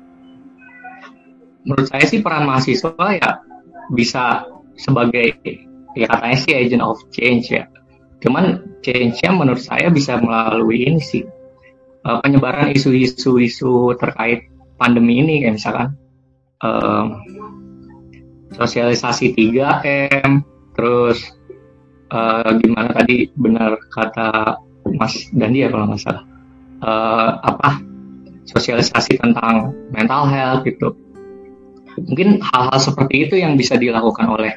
[1.62, 3.30] Menurut saya sih peran mahasiswa ya
[3.94, 4.42] bisa
[4.74, 5.38] sebagai
[5.94, 7.70] ya katanya sih agent of change ya.
[8.18, 11.22] Cuman change-nya menurut saya bisa melalui ini sih
[12.03, 15.88] uh, penyebaran isu-isu terkait pandemi ini kayak misalkan
[16.62, 17.07] uh,
[18.57, 20.42] sosialisasi 3M,
[20.72, 21.34] terus
[22.11, 24.59] uh, gimana tadi benar kata
[24.94, 26.24] Mas Dandi ya kalau nggak salah
[26.82, 27.95] uh, apa
[28.47, 30.94] sosialisasi tentang mental health gitu.
[31.97, 34.53] Mungkin hal-hal seperti itu yang bisa dilakukan oleh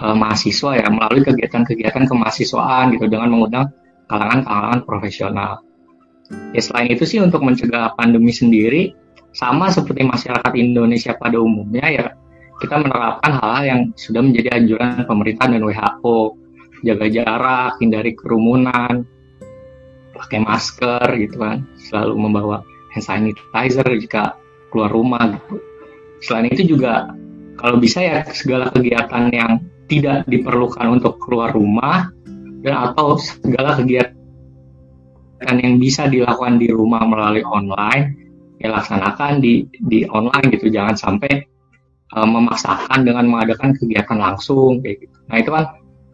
[0.00, 3.72] uh, mahasiswa ya melalui kegiatan-kegiatan kemahasiswaan gitu dengan mengundang
[4.06, 5.64] kalangan-kalangan profesional.
[6.52, 8.92] Ya selain itu sih untuk mencegah pandemi sendiri
[9.34, 12.06] sama seperti masyarakat Indonesia pada umumnya ya
[12.56, 16.18] kita menerapkan hal-hal yang sudah menjadi anjuran pemerintah dan WHO
[16.84, 19.04] jaga jarak, hindari kerumunan,
[20.16, 22.56] pakai masker gitu kan, selalu membawa
[22.96, 24.40] hand sanitizer jika
[24.72, 25.60] keluar rumah gitu.
[26.24, 27.12] Selain itu juga
[27.60, 32.08] kalau bisa ya segala kegiatan yang tidak diperlukan untuk keluar rumah
[32.64, 34.16] dan atau segala kegiatan
[35.44, 38.16] yang bisa dilakukan di rumah melalui online
[38.56, 40.72] ya laksanakan di di online gitu.
[40.72, 41.44] Jangan sampai
[42.16, 45.16] uh, memaksakan dengan mengadakan kegiatan langsung kayak gitu.
[45.28, 45.64] Nah itu kan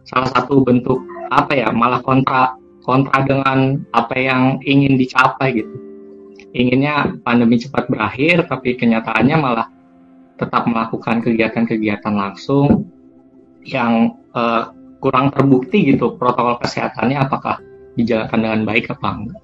[0.03, 0.99] salah satu bentuk
[1.31, 2.53] apa ya malah kontra
[2.83, 5.92] kontra dengan apa yang ingin dicapai gitu
[6.53, 9.67] inginnya pandemi cepat berakhir tapi kenyataannya malah
[10.37, 12.89] tetap melakukan kegiatan-kegiatan langsung
[13.65, 14.69] yang uh,
[15.01, 17.59] kurang terbukti gitu protokol kesehatannya apakah
[17.97, 19.41] dijalankan dengan baik apa enggak.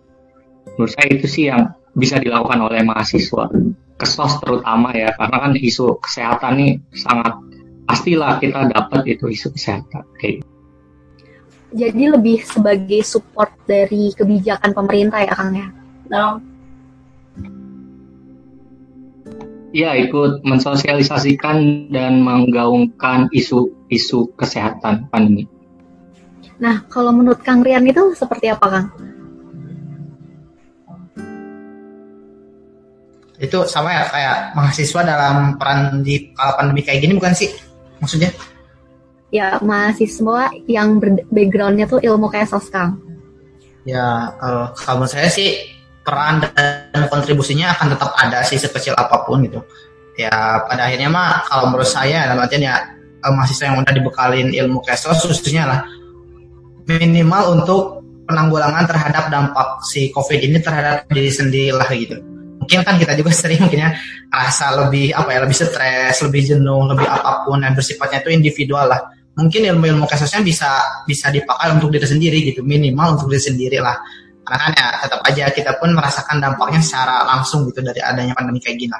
[0.77, 3.51] Menurut saya itu sih yang bisa dilakukan oleh mahasiswa.
[3.99, 7.35] Kesos terutama ya karena kan isu kesehatan nih sangat
[7.83, 10.47] pastilah kita dapat itu isu kesehatan kayak gitu.
[11.69, 15.67] jadi lebih sebagai support dari kebijakan pemerintah ya Kang ya?
[16.09, 16.41] Nah,
[19.69, 25.45] Ya, ikut mensosialisasikan dan menggaungkan isu-isu kesehatan pandemi.
[26.57, 28.87] Nah, kalau menurut Kang Rian itu seperti apa, Kang?
[33.39, 37.53] Itu sama ya kayak mahasiswa dalam peran di kala pandemi kayak gini bukan sih?
[38.03, 38.33] Maksudnya?
[39.29, 40.97] Ya, mahasiswa yang
[41.29, 42.99] backgroundnya tuh ilmu kesos, Kang.
[43.85, 49.23] Ya, kalau, kalau menurut saya sih peran dan kontribusinya akan tetap ada sih sekecil apa
[49.27, 49.61] pun gitu.
[50.19, 52.75] Ya, pada akhirnya mah kalau menurut saya dalam artian ya
[53.23, 55.79] eh, mahasiswa yang udah dibekalin ilmu kesos khususnya lah
[56.89, 57.81] minimal untuk
[58.25, 62.17] penanggulangan terhadap dampak si COVID ini terhadap diri sendiri lah gitu.
[62.61, 63.91] Mungkin kan kita juga sering mungkin ya
[64.29, 68.89] rasa lebih apa ya lebih stres, lebih jenuh, lebih apa pun dan bersifatnya itu individual
[68.89, 69.01] lah.
[69.37, 70.69] Mungkin ilmu-ilmu kesosnya bisa
[71.05, 73.95] bisa dipakai untuk diri sendiri gitu, minimal untuk diri sendiri lah.
[74.49, 78.57] Karena kan ya tetap aja kita pun merasakan dampaknya secara langsung gitu dari adanya pandemi
[78.57, 78.97] kayak gini.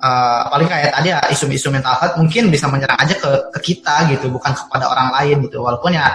[0.00, 4.10] Eh, paling kayak tadi ya isu-isu mental health mungkin bisa menyerang aja ke, ke kita
[4.10, 5.62] gitu, bukan kepada orang lain gitu.
[5.62, 6.10] Walaupun ya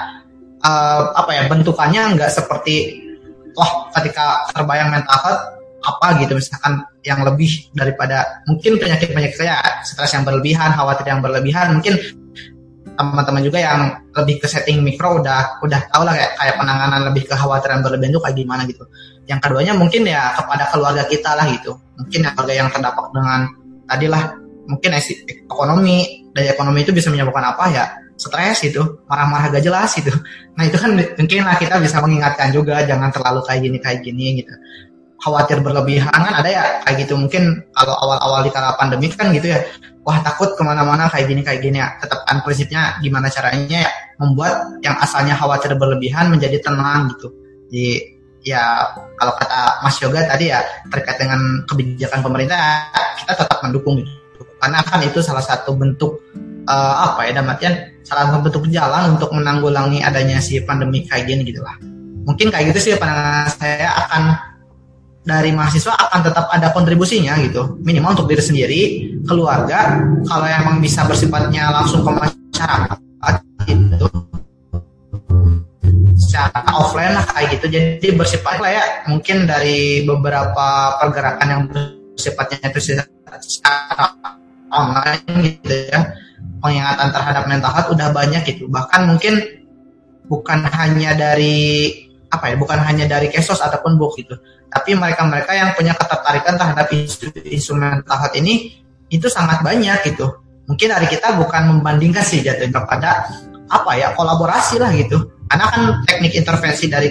[0.60, 3.00] eh, apa ya bentukannya nggak seperti
[3.56, 5.44] wah ketika terbayang mental health
[5.86, 11.78] apa gitu misalkan yang lebih daripada mungkin penyakit-penyakit kayak stres yang berlebihan, khawatir yang berlebihan,
[11.78, 12.02] mungkin
[12.96, 13.80] teman-teman juga yang
[14.16, 18.22] lebih ke setting mikro udah udah tau lah kayak, kayak penanganan lebih kekhawatiran berlebihan itu
[18.24, 18.84] kayak gimana gitu.
[19.28, 21.76] Yang keduanya mungkin ya kepada keluarga kita lah gitu.
[22.00, 23.40] Mungkin ya keluarga yang terdampak dengan
[23.86, 24.24] tadilah
[24.66, 24.92] mungkin
[25.46, 27.86] ekonomi dari ekonomi itu bisa menyebabkan apa ya
[28.16, 30.12] stres itu marah-marah gak jelas itu
[30.56, 34.26] nah itu kan mungkin lah kita bisa mengingatkan juga jangan terlalu kayak gini kayak gini
[34.42, 34.54] gitu
[35.22, 39.52] khawatir berlebihan kan ada ya kayak gitu mungkin kalau awal-awal di kala pandemi kan gitu
[39.54, 39.60] ya
[40.06, 41.98] wah takut ke mana-mana kayak gini kayak gini ya.
[41.98, 43.92] Tetap kan prinsipnya gimana caranya ya
[44.22, 47.34] membuat yang asalnya khawatir berlebihan menjadi tenang gitu.
[47.68, 47.86] Di
[48.46, 50.62] ya kalau kata Mas Yoga tadi ya
[50.94, 54.46] terkait dengan kebijakan pemerintah kita tetap mendukung gitu.
[54.62, 56.22] Karena kan itu salah satu bentuk
[56.70, 57.74] eh, apa ya dalam artian
[58.06, 61.76] salah satu bentuk jalan untuk menanggulangi adanya si pandemi kayak gini gitu lah.
[62.26, 64.22] Mungkin kayak gitu sih pandangan saya akan
[65.26, 67.82] dari mahasiswa akan tetap ada kontribusinya gitu.
[67.82, 68.82] Minimal untuk diri sendiri
[69.26, 69.98] keluarga
[70.30, 73.34] kalau emang bisa bersifatnya langsung ke masyarakat
[73.66, 74.08] gitu.
[76.16, 77.66] Secara offline lah kayak gitu.
[77.74, 82.94] Jadi bersifat lah ya mungkin dari beberapa pergerakan yang bersifatnya itu
[83.42, 84.14] secara
[84.70, 86.14] online gitu ya.
[86.62, 88.70] Pengingatan terhadap mental health udah banyak gitu.
[88.70, 89.42] Bahkan mungkin
[90.30, 91.90] bukan hanya dari
[92.32, 94.36] apa ya bukan hanya dari kesos ataupun book gitu.
[94.72, 100.28] Tapi mereka-mereka yang punya ketertarikan terhadap mental health ini itu sangat banyak gitu.
[100.66, 103.30] Mungkin dari kita bukan membandingkan sih jatuhnya kepada
[103.70, 105.30] apa ya kolaborasi lah gitu.
[105.46, 107.10] Karena kan teknik intervensi dari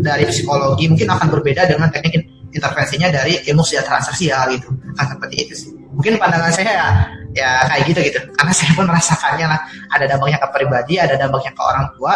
[0.00, 4.68] dari psikologi mungkin akan berbeda dengan teknik intervensinya dari ilmu kesejahteraan sosial gitu.
[4.96, 5.70] Kan seperti itu sih.
[5.96, 6.88] Mungkin pandangan saya ya,
[7.34, 8.20] ya kayak gitu gitu.
[8.36, 9.60] Karena saya pun merasakannya lah.
[9.96, 12.14] Ada dampaknya ke pribadi ada dampaknya ke orang tua.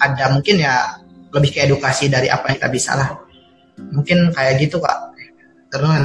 [0.00, 0.74] Ada mungkin ya
[1.32, 3.08] lebih ke edukasi dari apa yang kita bisa lah
[3.90, 4.98] mungkin kayak gitu kak
[5.72, 6.00] terus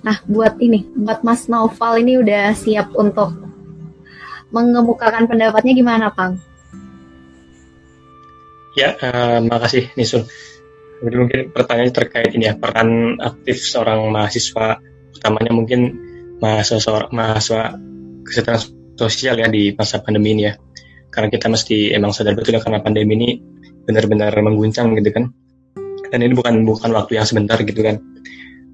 [0.00, 3.36] Nah, buat ini, buat Mas Naufal ini udah siap untuk
[4.48, 6.40] mengemukakan pendapatnya gimana, Kang?
[8.72, 10.24] Ya, eh, makasih Nisul.
[11.04, 14.80] Jadi mungkin pertanyaannya terkait ini ya peran aktif seorang mahasiswa,
[15.16, 16.09] utamanya mungkin
[16.40, 17.76] mahasiswa mahasiswa
[18.26, 18.58] kesehatan
[18.96, 20.56] sosial ya di masa pandemi ini ya.
[21.10, 23.28] Karena kita mesti emang sadar betul ya karena pandemi ini
[23.86, 25.32] benar-benar mengguncang gitu kan.
[26.10, 28.02] Dan ini bukan bukan waktu yang sebentar gitu kan.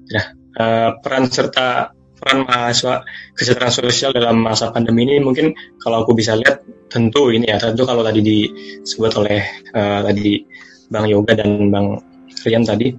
[0.07, 0.25] Nah,
[0.57, 3.05] eh, peran serta peran mahasiswa
[3.37, 7.85] kesejahteraan sosial dalam masa pandemi ini mungkin kalau aku bisa lihat tentu ini ya tentu
[7.85, 9.45] kalau tadi disebut oleh
[9.77, 10.41] uh, tadi
[10.89, 12.01] Bang Yoga dan Bang
[12.41, 12.89] Rian tadi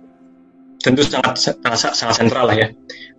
[0.78, 2.68] tentu sangat sangat, sangat sentral lah ya.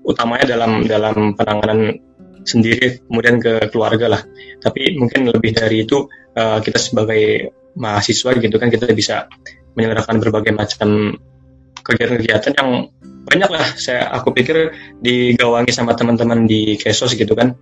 [0.04, 2.00] Utamanya dalam dalam penanganan
[2.48, 4.22] sendiri kemudian ke keluarga lah.
[4.60, 9.30] Tapi mungkin lebih dari itu uh, kita sebagai mahasiswa gitu kan kita bisa
[9.78, 11.20] menyelenggarakan berbagai macam
[11.84, 12.70] kegiatan-kegiatan yang
[13.28, 13.66] banyak lah.
[13.78, 17.54] Saya aku pikir digawangi sama teman-teman di Kesos gitu kan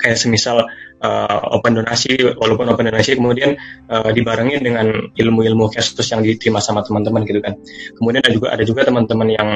[0.00, 0.64] kayak semisal
[1.04, 3.56] uh, open donasi walaupun open donasi kemudian
[3.92, 7.60] uh, dibarengi dengan ilmu-ilmu Kesos yang diterima sama teman-teman gitu kan.
[7.96, 9.48] Kemudian ada juga ada juga teman-teman yang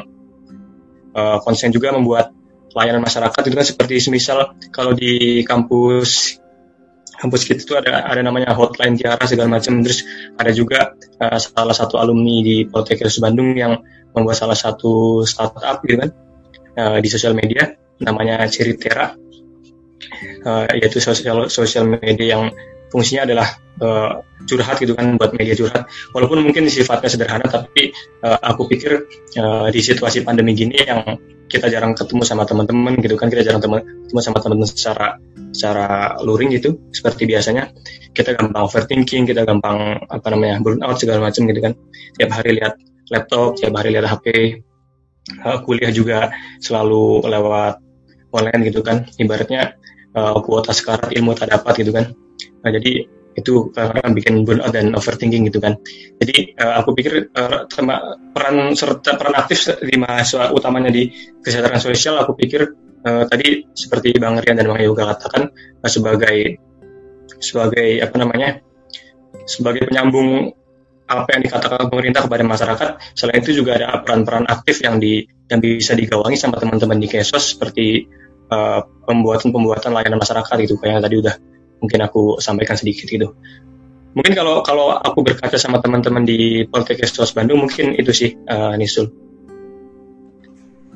[1.17, 2.33] uh, konsen juga membuat
[2.75, 4.39] layanan masyarakat itu kan seperti semisal
[4.75, 6.43] kalau di kampus
[7.15, 9.81] kampus kita itu ada ada namanya hotline Tiara segala macam.
[9.81, 10.05] Terus
[10.37, 10.93] ada juga
[11.23, 13.81] uh, salah satu alumni di Poltekkes Bandung yang
[14.15, 16.11] membuat salah satu startup gitu kan
[16.79, 19.24] uh, di sosial media namanya Ciritera
[20.45, 22.45] uh, yaitu sosial sosial media yang
[22.95, 23.49] fungsinya adalah
[23.83, 25.91] uh, curhat gitu kan buat media curhat.
[26.15, 27.91] Walaupun mungkin sifatnya sederhana tapi
[28.23, 29.11] uh, aku pikir
[29.43, 31.19] uh, di situasi pandemi gini yang
[31.51, 33.85] kita jarang ketemu sama teman-teman gitu kan kita jarang ketemu
[34.23, 35.19] sama teman-teman secara
[35.55, 37.71] secara luring gitu seperti biasanya
[38.11, 41.73] kita gampang overthinking kita gampang apa namanya burnout segala macam gitu kan.
[42.15, 42.79] Tiap hari lihat
[43.11, 44.27] laptop tiap hari lihat HP
[45.43, 46.31] uh, kuliah juga
[46.63, 47.83] selalu lewat
[48.35, 49.07] online gitu kan.
[49.19, 49.79] Ibaratnya
[50.15, 52.15] uh, kuota sekarat ilmu tak dapat gitu kan
[52.65, 53.05] Nah, jadi
[53.35, 55.75] itu kadang bikin burnout dan overthinking gitu kan.
[56.23, 57.67] Jadi uh, aku pikir uh,
[58.31, 61.11] peran serta peran aktif di mahasiswa utamanya di
[61.43, 62.63] kesehatan sosial aku pikir
[63.03, 66.63] uh, tadi seperti Bang Rian dan Bang Yoga katakan uh, sebagai
[67.43, 68.63] sebagai apa namanya
[69.51, 70.55] sebagai penyambung
[71.05, 72.91] apa yang dikatakan pemerintah kepada masyarakat.
[73.19, 77.59] Selain itu juga ada peran-peran aktif yang di yang bisa digawangi sama teman-teman di Kesos
[77.59, 78.07] seperti
[79.09, 81.35] pembuatan-pembuatan uh, layanan masyarakat itu kayak yang tadi udah
[81.81, 83.33] mungkin aku sampaikan sedikit gitu.
[84.15, 89.11] Mungkin kalau kalau aku berkaca sama teman-teman di Poltekkes Bandung mungkin itu sih uh, Nisul.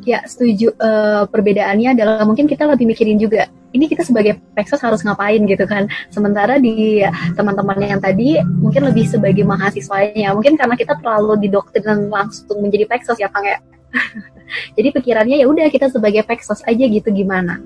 [0.06, 0.72] Ya setuju.
[0.78, 5.66] Uh, perbedaannya adalah mungkin kita lebih mikirin juga ini kita sebagai peksos harus ngapain gitu
[5.68, 5.90] kan.
[6.08, 7.02] Sementara di
[7.36, 10.32] teman-teman yang tadi mungkin lebih sebagai mahasiswanya.
[10.32, 13.58] Mungkin karena kita terlalu didoktrin langsung menjadi peksos ya Kang ya.
[14.76, 17.60] Jadi pikirannya ya udah kita sebagai peksos aja gitu gimana.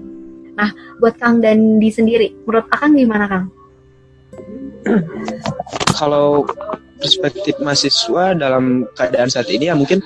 [0.53, 0.71] Nah,
[1.01, 3.45] buat Kang dan di sendiri, menurut Akang gimana Kang?
[5.99, 6.45] Kalau
[7.01, 9.99] perspektif mahasiswa dalam keadaan saat ini ya mungkin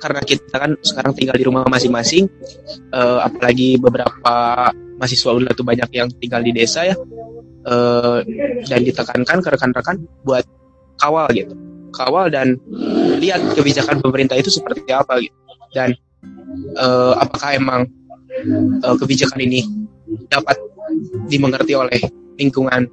[0.00, 2.28] karena kita kan sekarang tinggal di rumah masing-masing,
[2.92, 4.70] uh, apalagi beberapa
[5.00, 6.96] mahasiswa udah tuh banyak yang tinggal di desa ya,
[7.64, 8.20] uh,
[8.68, 10.44] dan ditekankan ke rekan-rekan buat
[11.00, 11.52] kawal gitu,
[11.94, 12.58] kawal dan
[13.20, 15.36] lihat kebijakan pemerintah itu seperti apa gitu,
[15.72, 15.92] dan
[16.76, 17.80] uh, apakah emang
[18.84, 19.64] uh, kebijakan ini
[20.30, 20.58] dapat
[21.26, 22.00] dimengerti oleh
[22.36, 22.86] lingkungan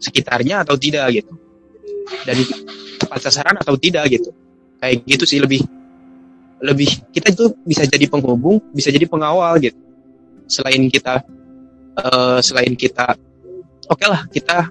[0.00, 1.32] sekitarnya atau tidak gitu.
[2.26, 2.42] Dan
[2.98, 4.34] tepat sasaran atau tidak gitu.
[4.80, 5.62] Kayak gitu sih lebih
[6.60, 9.76] lebih kita itu bisa jadi penghubung bisa jadi pengawal gitu.
[10.50, 11.22] Selain kita
[12.00, 13.14] uh, selain kita
[13.86, 14.68] oke okay lah kita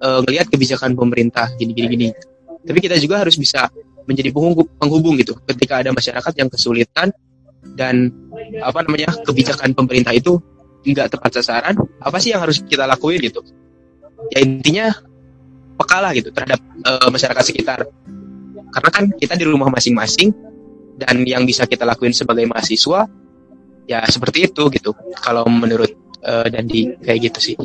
[0.00, 2.08] uh, ngelihat kebijakan pemerintah gini gini gini
[2.64, 3.68] tapi kita juga harus bisa
[4.04, 4.32] menjadi
[4.80, 5.36] penghubung, gitu.
[5.48, 7.08] Ketika ada masyarakat yang kesulitan
[7.76, 8.12] dan
[8.60, 10.36] apa namanya kebijakan pemerintah itu
[10.84, 13.40] nggak tepat sasaran apa sih yang harus kita lakuin gitu?
[14.32, 14.92] Ya intinya
[15.80, 17.88] pekalah gitu terhadap uh, masyarakat sekitar.
[18.72, 20.34] Karena kan kita di rumah masing-masing
[21.00, 23.08] dan yang bisa kita lakuin sebagai mahasiswa
[23.88, 24.92] ya seperti itu gitu.
[25.20, 25.92] Kalau menurut
[26.24, 27.56] uh, Dandi kayak gitu sih.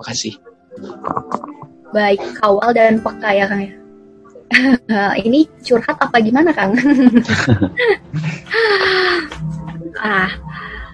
[0.00, 0.40] Makasih
[1.92, 6.76] baik kawal dan peka ya kang ya ini curhat apa gimana Kang?
[10.00, 10.30] ah,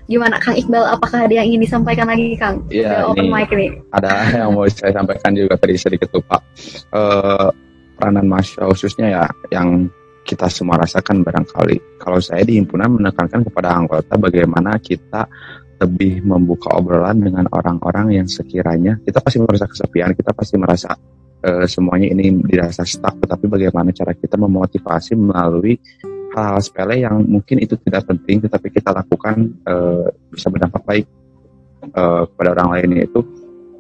[0.07, 0.85] gimana Kang Iqbal?
[0.95, 2.63] Apakah ada yang ingin disampaikan lagi Kang?
[2.71, 3.75] Iya, open mic nih.
[3.95, 6.39] Ada yang mau saya sampaikan juga tadi sedikit lupa.
[6.95, 7.51] Uh,
[7.99, 9.91] peranan mahasiswa khususnya ya yang
[10.23, 11.99] kita semua rasakan barangkali.
[11.99, 15.25] Kalau saya di himpunan menekankan kepada anggota bagaimana kita
[15.79, 20.91] lebih membuka obrolan dengan orang-orang yang sekiranya kita pasti merasa kesepian, kita pasti merasa
[21.47, 25.79] uh, semuanya ini dirasa stuck, tetapi bagaimana cara kita memotivasi melalui
[26.35, 31.07] hal-hal sepele yang mungkin itu tidak penting, tetapi kita lakukan uh, bisa berdampak baik
[31.95, 33.21] uh, kepada orang lain itu.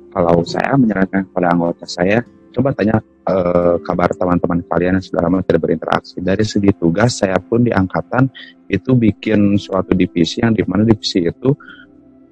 [0.08, 5.44] Kalau saya menyarankan kepada anggota saya, coba tanya uh, kabar teman-teman kalian yang sudah lama
[5.44, 6.18] tidak berinteraksi.
[6.24, 8.26] Dari segi tugas, saya pun di angkatan
[8.72, 11.52] itu bikin suatu divisi yang di mana divisi itu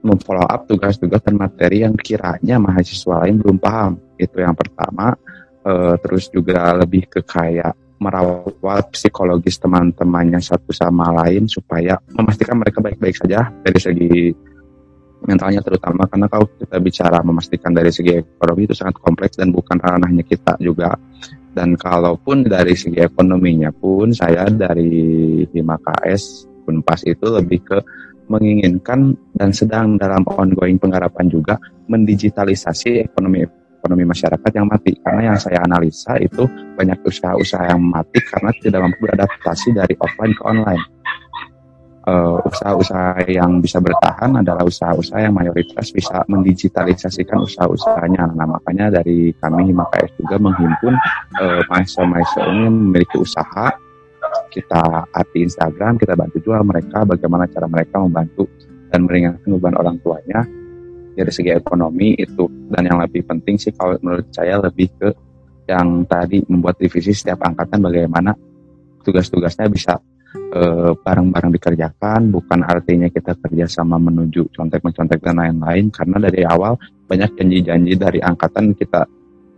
[0.07, 3.99] memfollow up tugas-tugas dan materi yang kiranya mahasiswa lain belum paham.
[4.15, 5.19] Itu yang pertama.
[5.67, 12.79] Uh, terus juga lebih ke kayak merawat psikologis teman-temannya satu sama lain supaya memastikan mereka
[12.79, 14.15] baik-baik saja dari segi
[15.25, 19.81] mentalnya terutama karena kalau kita bicara memastikan dari segi ekonomi itu sangat kompleks dan bukan
[19.81, 20.93] ranahnya kita juga
[21.57, 27.79] dan kalaupun dari segi ekonominya pun saya dari Hima KS Unpas itu lebih ke
[28.27, 31.55] menginginkan dan sedang dalam ongoing penggarapan juga
[31.87, 33.47] mendigitalisasi ekonomi
[33.77, 36.43] ekonomi masyarakat yang mati karena yang saya analisa itu
[36.75, 40.85] banyak usaha-usaha yang mati karena tidak mampu beradaptasi dari offline ke online
[42.07, 48.33] uh, usaha-usaha yang bisa bertahan adalah usaha-usaha yang mayoritas bisa mendigitalisasikan usaha-usahanya.
[48.33, 50.95] Nah, makanya dari kami Himakas juga menghimpun
[51.43, 53.69] uh, mahasiswa-mahasiswa ini memiliki usaha.
[54.57, 58.49] Kita arti Instagram, kita bantu jual mereka bagaimana cara mereka membantu
[58.89, 60.41] dan meringankan beban orang tuanya.
[61.17, 65.09] Dari segi ekonomi itu dan yang lebih penting sih kalau menurut saya lebih ke
[65.69, 68.33] yang tadi membuat divisi setiap angkatan bagaimana
[69.05, 72.21] tugas-tugasnya bisa bareng bareng-bareng dikerjakan.
[72.33, 76.77] Bukan artinya kita kerjasama menuju contek-mencontek dan lain-lain karena dari awal
[77.09, 79.05] banyak janji-janji dari angkatan kita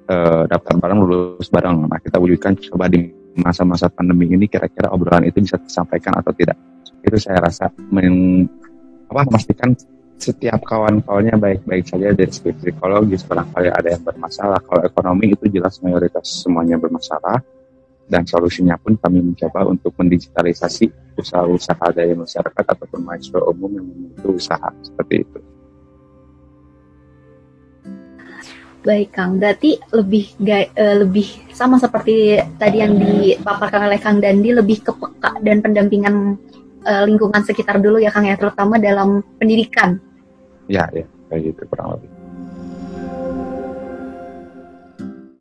[0.09, 1.87] uh, daftar bareng lulus bareng.
[1.87, 6.59] Nah kita wujudkan coba di masa-masa pandemi ini kira-kira obrolan itu bisa disampaikan atau tidak?
[7.03, 8.45] Itu saya rasa men,
[9.09, 9.73] apa memastikan
[10.19, 14.59] setiap kawan-kawannya baik-baik saja dari segi psikologis barangkali ada yang bermasalah.
[14.67, 17.39] Kalau ekonomi itu jelas mayoritas semuanya bermasalah.
[18.09, 20.89] Dan solusinya pun kami mencoba untuk mendigitalisasi
[21.21, 25.39] usaha-usaha dari masyarakat ataupun mahasiswa umum yang memiliki usaha seperti itu.
[28.89, 34.81] Baik Kang, berarti lebih uh, lebih sama seperti tadi yang dipaparkan oleh Kang Dandi lebih
[34.81, 36.41] ke peka dan pendampingan
[36.89, 40.01] uh, lingkungan sekitar dulu ya Kang ya terutama dalam pendidikan.
[40.73, 42.18] Ya, ya, kayak gitu kurang lebih.